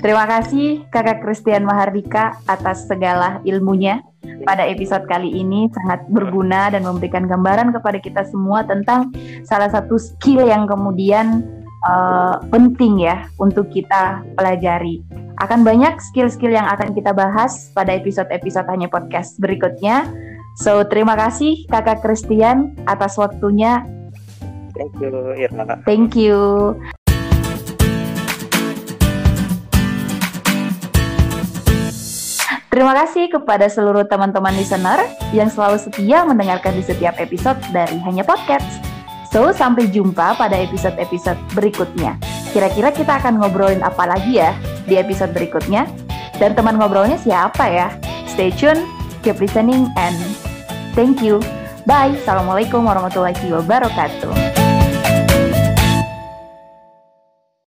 terima 0.00 0.24
kasih 0.26 0.84
kakak 0.90 1.20
Christian 1.22 1.68
Mahardika 1.68 2.40
atas 2.48 2.88
segala 2.88 3.44
ilmunya 3.44 4.02
pada 4.44 4.66
episode 4.66 5.06
kali 5.06 5.30
ini 5.30 5.70
sangat 5.72 6.04
berguna 6.10 6.72
dan 6.72 6.84
memberikan 6.84 7.28
gambaran 7.28 7.70
kepada 7.74 7.98
kita 8.02 8.22
semua 8.26 8.66
tentang 8.66 9.12
salah 9.46 9.70
satu 9.70 9.96
skill 9.96 10.46
yang 10.46 10.66
kemudian 10.66 11.46
uh, 11.86 12.42
penting 12.50 13.02
ya 13.02 13.26
untuk 13.38 13.70
kita 13.70 14.22
pelajari 14.34 15.02
akan 15.38 15.62
banyak 15.62 15.98
skill-skill 16.02 16.50
yang 16.50 16.66
akan 16.66 16.94
kita 16.94 17.14
bahas 17.14 17.70
pada 17.74 17.94
episode-episode 17.94 18.66
hanya 18.70 18.90
podcast 18.90 19.38
berikutnya. 19.38 20.10
So, 20.58 20.82
terima 20.82 21.14
kasih 21.14 21.66
Kakak 21.70 22.02
Christian 22.02 22.74
atas 22.90 23.14
waktunya 23.14 23.86
Thank 24.78 24.94
you, 25.02 25.10
Irma. 25.34 25.82
Thank 25.82 26.14
you. 26.14 26.38
Terima 32.70 32.94
kasih 32.94 33.26
kepada 33.26 33.66
seluruh 33.66 34.06
teman-teman 34.06 34.54
listener 34.54 35.02
yang 35.34 35.50
selalu 35.50 35.82
setia 35.82 36.22
mendengarkan 36.22 36.78
di 36.78 36.86
setiap 36.86 37.18
episode 37.18 37.58
dari 37.74 37.98
Hanya 38.06 38.22
Podcast. 38.22 38.87
So, 39.28 39.52
sampai 39.52 39.92
jumpa 39.92 40.40
pada 40.40 40.56
episode-episode 40.56 41.36
berikutnya. 41.52 42.16
Kira-kira 42.56 42.88
kita 42.88 43.20
akan 43.20 43.36
ngobrolin 43.36 43.84
apa 43.84 44.08
lagi 44.08 44.40
ya 44.40 44.56
di 44.88 44.96
episode 44.96 45.36
berikutnya? 45.36 45.84
Dan 46.40 46.56
teman 46.56 46.80
ngobrolnya 46.80 47.20
siapa 47.20 47.68
ya? 47.68 47.92
Stay 48.24 48.48
tune, 48.48 48.88
keep 49.20 49.36
listening, 49.36 49.92
and 50.00 50.16
thank 50.96 51.20
you. 51.20 51.44
Bye. 51.84 52.16
Assalamualaikum 52.24 52.88
warahmatullahi 52.88 53.48
wabarakatuh. 53.52 54.57